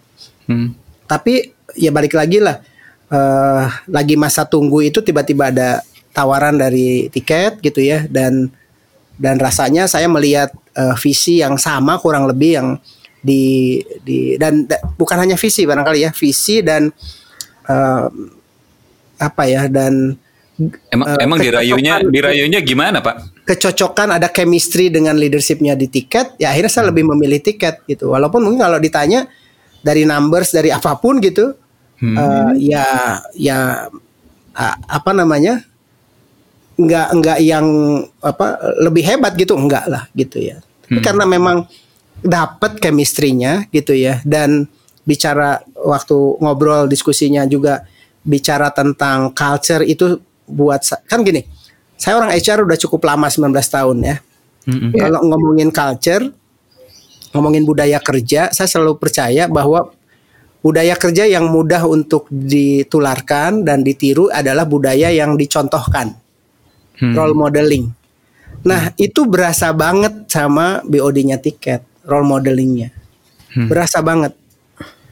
[0.47, 0.75] Hmm.
[1.07, 2.59] tapi ya balik lagi lah
[3.05, 5.79] eh lagi masa tunggu itu tiba-tiba ada
[6.15, 8.47] tawaran dari tiket gitu ya dan
[9.19, 12.69] dan rasanya saya melihat eh, visi yang sama kurang lebih yang
[13.19, 16.87] di di dan da- bukan hanya visi barangkali ya visi dan
[17.67, 18.05] eh,
[19.19, 20.15] apa ya dan
[20.87, 23.43] Emang Eh, emang dirayunya dirayunya gimana pak?
[23.43, 28.39] kecocokan ada chemistry dengan leadershipnya di tiket ya akhirnya saya lebih memilih tiket gitu walaupun
[28.39, 29.27] mungkin kalau ditanya
[29.83, 31.59] dari numbers dari apa pun gitu
[31.95, 32.15] Hmm.
[32.15, 32.87] eh, ya
[33.35, 33.87] ya
[34.87, 35.63] apa namanya
[36.75, 37.65] nggak nggak yang
[38.19, 41.05] apa lebih hebat gitu enggak lah gitu ya Tapi Hmm.
[41.05, 41.57] karena memang
[42.21, 44.69] dapat chemistry-nya gitu ya dan
[45.01, 47.85] bicara waktu ngobrol diskusinya juga
[48.21, 51.41] bicara tentang culture itu buat kan gini
[51.95, 54.17] saya orang HR udah cukup lama 19 tahun ya
[54.65, 54.89] Hmm.
[54.97, 56.25] kalau ngomongin culture,
[57.37, 59.93] ngomongin budaya kerja, saya selalu percaya bahwa
[60.65, 66.17] budaya kerja yang mudah untuk ditularkan dan ditiru adalah budaya yang dicontohkan,
[66.99, 67.13] Hmm.
[67.15, 67.91] role modeling.
[68.65, 72.89] Nah, itu berasa banget sama BOD-nya tiket, role modelingnya.
[73.53, 73.69] Hmm.
[73.69, 74.33] Berasa banget.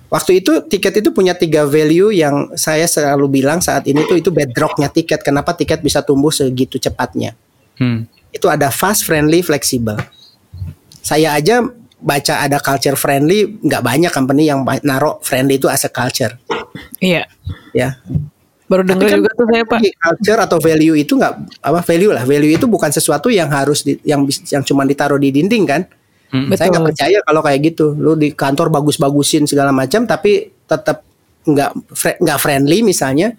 [0.09, 4.29] Waktu itu tiket itu punya tiga value yang saya selalu bilang saat ini tuh itu
[4.29, 5.25] bedrocknya tiket.
[5.25, 7.33] Kenapa tiket bisa tumbuh segitu cepatnya?
[7.73, 8.05] Hmm.
[8.33, 9.93] itu ada fast, friendly, fleksibel.
[11.05, 11.61] Saya aja
[12.01, 16.35] baca ada culture friendly, nggak banyak company yang naruh friendly itu as a culture,
[16.99, 17.29] Iya.
[17.71, 18.01] ya.
[18.73, 19.79] Baru dengar kan juga tuh saya Pak.
[19.85, 22.25] Culture atau value itu nggak apa value lah.
[22.25, 25.85] Value itu bukan sesuatu yang harus di, yang bis- yang cuma ditaruh di dinding kan.
[26.57, 27.93] Saya nggak percaya kalau kayak gitu.
[27.93, 31.05] Lu di kantor bagus-bagusin segala macam, tapi tetap
[31.45, 31.69] nggak
[32.17, 33.37] nggak friendly misalnya,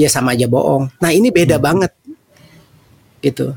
[0.00, 0.88] ya sama aja bohong.
[1.04, 1.92] Nah ini beda banget,
[3.20, 3.52] gitu.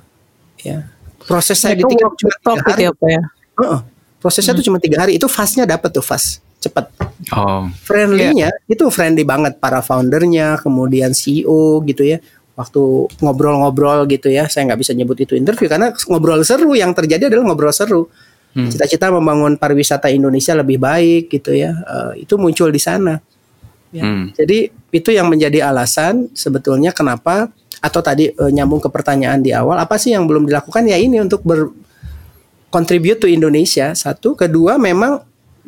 [0.59, 0.91] Ya.
[1.23, 2.83] Proses saya di walk cuma tiga hari.
[2.83, 3.23] ya Pak ya.
[3.63, 3.79] Heeh.
[4.19, 5.15] Prosesnya tuh cuma tiga hari.
[5.15, 6.85] Itu fastnya dapat tuh fast, cepet.
[7.33, 12.19] Oh, Friendly-nya itu friendly banget para foundernya, kemudian CEO gitu ya.
[12.57, 12.81] Waktu
[13.23, 17.53] ngobrol-ngobrol gitu ya, saya nggak bisa nyebut itu interview karena ngobrol seru yang terjadi adalah
[17.53, 18.09] ngobrol seru.
[18.57, 23.21] Cita-cita membangun pariwisata Indonesia lebih baik gitu ya, eh, itu muncul di sana.
[23.93, 24.01] Ya.
[24.01, 24.33] Hmm.
[24.33, 29.77] Jadi itu yang menjadi alasan sebetulnya kenapa atau tadi eh, nyambung ke pertanyaan di awal,
[29.77, 30.89] apa sih yang belum dilakukan?
[30.89, 31.69] Ya ini untuk ber
[32.73, 35.21] contribute to Indonesia satu, kedua memang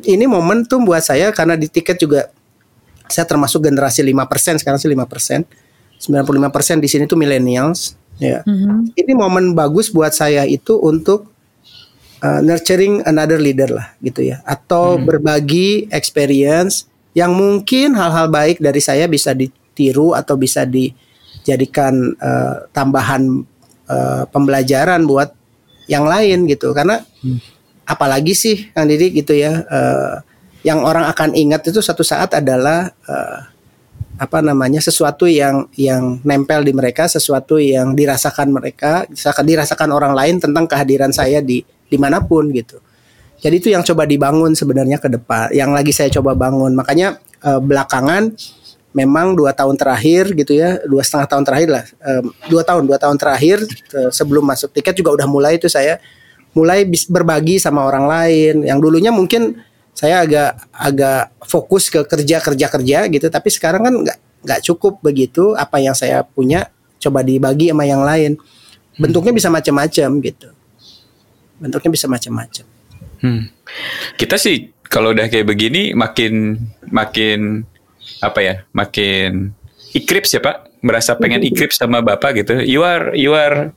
[0.04, 2.30] ini momentum buat saya karena di tiket juga
[3.10, 5.44] saya termasuk generasi 5% sekarang sih 5%.
[6.00, 8.40] 95% di sini tuh millennials ya.
[8.96, 11.28] Ini momen bagus buat saya itu untuk
[12.24, 14.40] uh, nurturing another leader lah gitu ya.
[14.46, 22.64] Atau berbagi experience yang mungkin hal-hal baik dari saya bisa ditiru atau bisa dijadikan uh,
[22.70, 23.44] tambahan
[23.90, 25.34] uh, pembelajaran buat
[25.90, 26.70] yang lain gitu.
[26.72, 27.02] Karena
[27.90, 30.14] apalagi sih Kang Didi gitu ya eh,
[30.62, 33.38] yang orang akan ingat itu satu saat adalah eh,
[34.20, 39.08] apa namanya sesuatu yang yang nempel di mereka sesuatu yang dirasakan mereka
[39.42, 42.78] dirasakan orang lain tentang kehadiran saya di di mana pun gitu.
[43.40, 46.76] Jadi itu yang coba dibangun sebenarnya ke depan yang lagi saya coba bangun.
[46.76, 48.30] Makanya eh, belakangan
[48.92, 51.84] memang dua tahun terakhir gitu ya dua setengah tahun terakhir lah
[52.50, 53.62] dua tahun dua tahun terakhir
[54.10, 56.02] sebelum masuk tiket juga udah mulai itu saya
[56.56, 59.60] mulai berbagi sama orang lain yang dulunya mungkin
[59.94, 64.98] saya agak agak fokus ke kerja kerja kerja gitu tapi sekarang kan nggak nggak cukup
[65.04, 68.40] begitu apa yang saya punya coba dibagi sama yang lain
[68.96, 70.48] bentuknya bisa macam-macam gitu
[71.60, 72.64] bentuknya bisa macam-macam
[73.20, 73.52] Hmm.
[74.16, 76.56] Kita sih kalau udah kayak begini makin
[76.88, 77.68] makin
[78.24, 78.54] apa ya?
[78.72, 79.52] Makin
[79.94, 80.69] ikrips ya Pak.
[80.80, 82.60] Merasa pengen ikrips sama Bapak gitu.
[82.64, 83.72] You are you are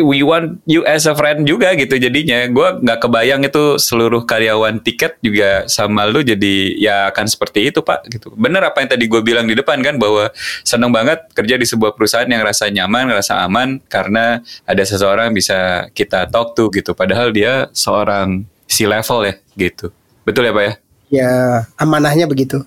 [0.00, 2.44] we want you as a friend juga gitu jadinya.
[2.48, 7.84] Gua nggak kebayang itu seluruh karyawan tiket juga sama lu jadi ya akan seperti itu
[7.84, 8.32] Pak gitu.
[8.32, 10.32] Bener apa yang tadi gue bilang di depan kan bahwa
[10.64, 15.88] seneng banget kerja di sebuah perusahaan yang rasa nyaman, rasa aman karena ada seseorang bisa
[15.92, 16.96] kita talk to gitu.
[16.96, 19.92] Padahal dia seorang si level ya gitu.
[20.24, 20.74] Betul ya Pak ya?
[21.10, 21.30] ya
[21.74, 22.62] amanahnya begitu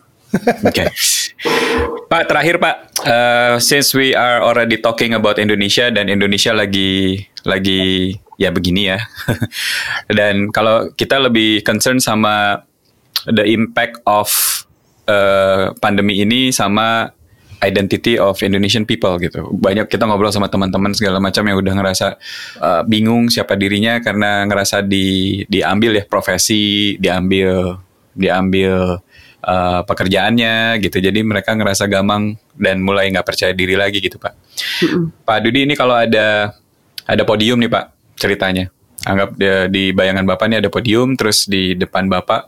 [0.65, 0.89] Oke.
[2.14, 8.16] Pak terakhir Pak, Eh, since we are already talking about Indonesia dan Indonesia lagi lagi
[8.39, 8.99] ya begini ya.
[10.18, 12.64] dan kalau kita lebih concern sama
[13.28, 14.32] the impact of
[15.03, 17.11] eh, pandemi ini sama
[17.59, 19.51] identity of Indonesian people gitu.
[19.51, 22.07] Banyak kita ngobrol sama teman-teman segala macam yang udah ngerasa
[22.64, 27.76] eh, bingung siapa dirinya karena ngerasa di diambil ya profesi, diambil
[28.16, 29.03] diambil
[29.43, 30.97] eh, pekerjaannya gitu.
[31.03, 34.33] Jadi mereka ngerasa gamang dan mulai nggak percaya diri lagi gitu, Pak.
[35.27, 36.55] Pak Dudi ini kalau ada
[37.03, 38.71] ada podium nih, Pak, ceritanya.
[39.03, 42.47] Anggap dia- di bayangan Bapak ini ada podium terus di depan Bapak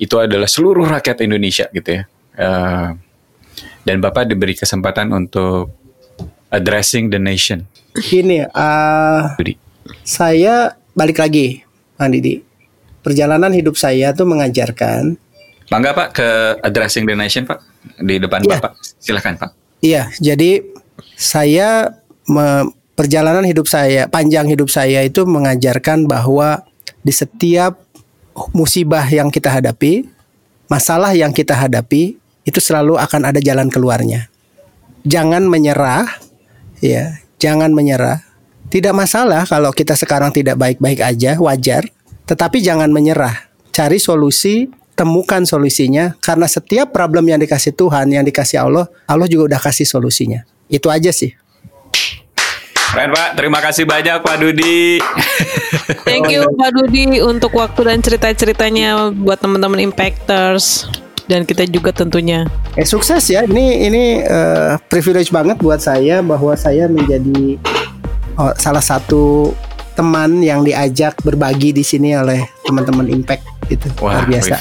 [0.00, 2.02] itu adalah seluruh rakyat Indonesia gitu ya.
[2.32, 2.88] Eh,
[3.84, 5.68] dan Bapak diberi kesempatan untuk
[6.48, 7.68] addressing the nation.
[7.92, 8.40] gini
[9.36, 9.52] Dudi.
[10.00, 11.60] saya balik lagi
[12.00, 12.40] Bang Didi
[13.04, 15.20] perjalanan hidup saya tuh mengajarkan
[15.72, 16.28] Bangga Pak ke
[16.60, 17.64] addressing the nation, Pak.
[17.96, 18.60] Di depan Iya.
[18.60, 18.72] Bapak.
[19.00, 19.50] Silahkan Pak.
[19.80, 20.60] Iya, jadi
[21.16, 21.96] saya
[22.28, 26.60] me- perjalanan hidup saya, panjang hidup saya itu mengajarkan bahwa
[27.00, 27.80] di setiap
[28.52, 30.06] musibah yang kita hadapi,
[30.68, 34.28] masalah yang kita hadapi, itu selalu akan ada jalan keluarnya.
[35.02, 36.06] Jangan menyerah,
[36.78, 38.22] ya, jangan menyerah.
[38.70, 41.88] Tidak masalah kalau kita sekarang tidak baik-baik aja, wajar.
[42.24, 43.50] Tetapi jangan menyerah.
[43.74, 46.16] Cari solusi, temukan solusinya.
[46.20, 50.44] Karena setiap problem yang dikasih Tuhan, yang dikasih Allah, Allah juga udah kasih solusinya.
[50.68, 51.32] Itu aja sih.
[52.92, 55.00] Keren Pak, terima kasih banyak Pak Dudi.
[56.08, 60.92] Thank you Pak Dudi untuk waktu dan cerita-ceritanya buat teman-teman Impactors
[61.24, 62.44] dan kita juga tentunya.
[62.76, 63.48] Eh sukses ya.
[63.48, 67.56] Ini ini eh, privilege banget buat saya bahwa saya menjadi
[68.36, 69.56] oh, salah satu
[69.96, 74.56] teman yang diajak berbagi di sini oleh teman-teman Impact itu luar biasa.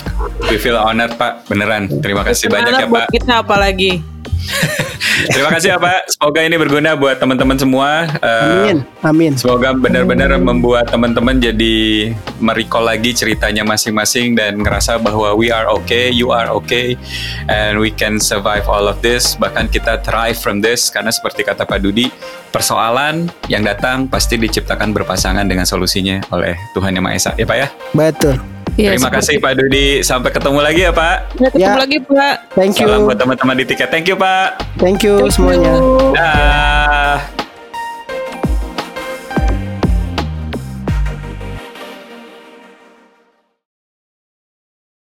[0.50, 1.90] We, we feel honored Pak, beneran.
[2.02, 3.08] Terima kasih banyak ya Pak.
[3.10, 4.02] kita apalagi.
[5.30, 6.18] Terima kasih ya Pak.
[6.18, 8.10] Semoga ini berguna buat teman-teman semua.
[8.22, 9.32] Uh, Amin, amin.
[9.38, 12.10] Semoga benar-benar membuat teman-teman jadi
[12.42, 16.98] merecall lagi ceritanya masing-masing dan ngerasa bahwa we are okay, you are okay,
[17.52, 19.38] and we can survive all of this.
[19.38, 22.10] Bahkan kita thrive from this karena seperti kata Pak Dudi,
[22.50, 27.32] persoalan yang datang pasti diciptakan berpasangan dengan solusinya oleh Tuhan Yang Maha Esa.
[27.38, 27.68] Ya Pak ya.
[27.94, 28.61] Betul.
[28.80, 30.00] Ya, Terima kasih Pak Dudi.
[30.00, 31.16] Sampai ketemu lagi ya Pak.
[31.36, 31.82] Ya, ketemu ya.
[31.84, 32.36] lagi Pak.
[32.56, 32.88] Thank you.
[32.88, 33.90] Salam buat teman-teman di tiket.
[33.92, 34.64] Thank you Pak.
[34.80, 35.76] Thank you Thank semuanya.
[35.76, 36.16] You.
[36.16, 37.41] Dah.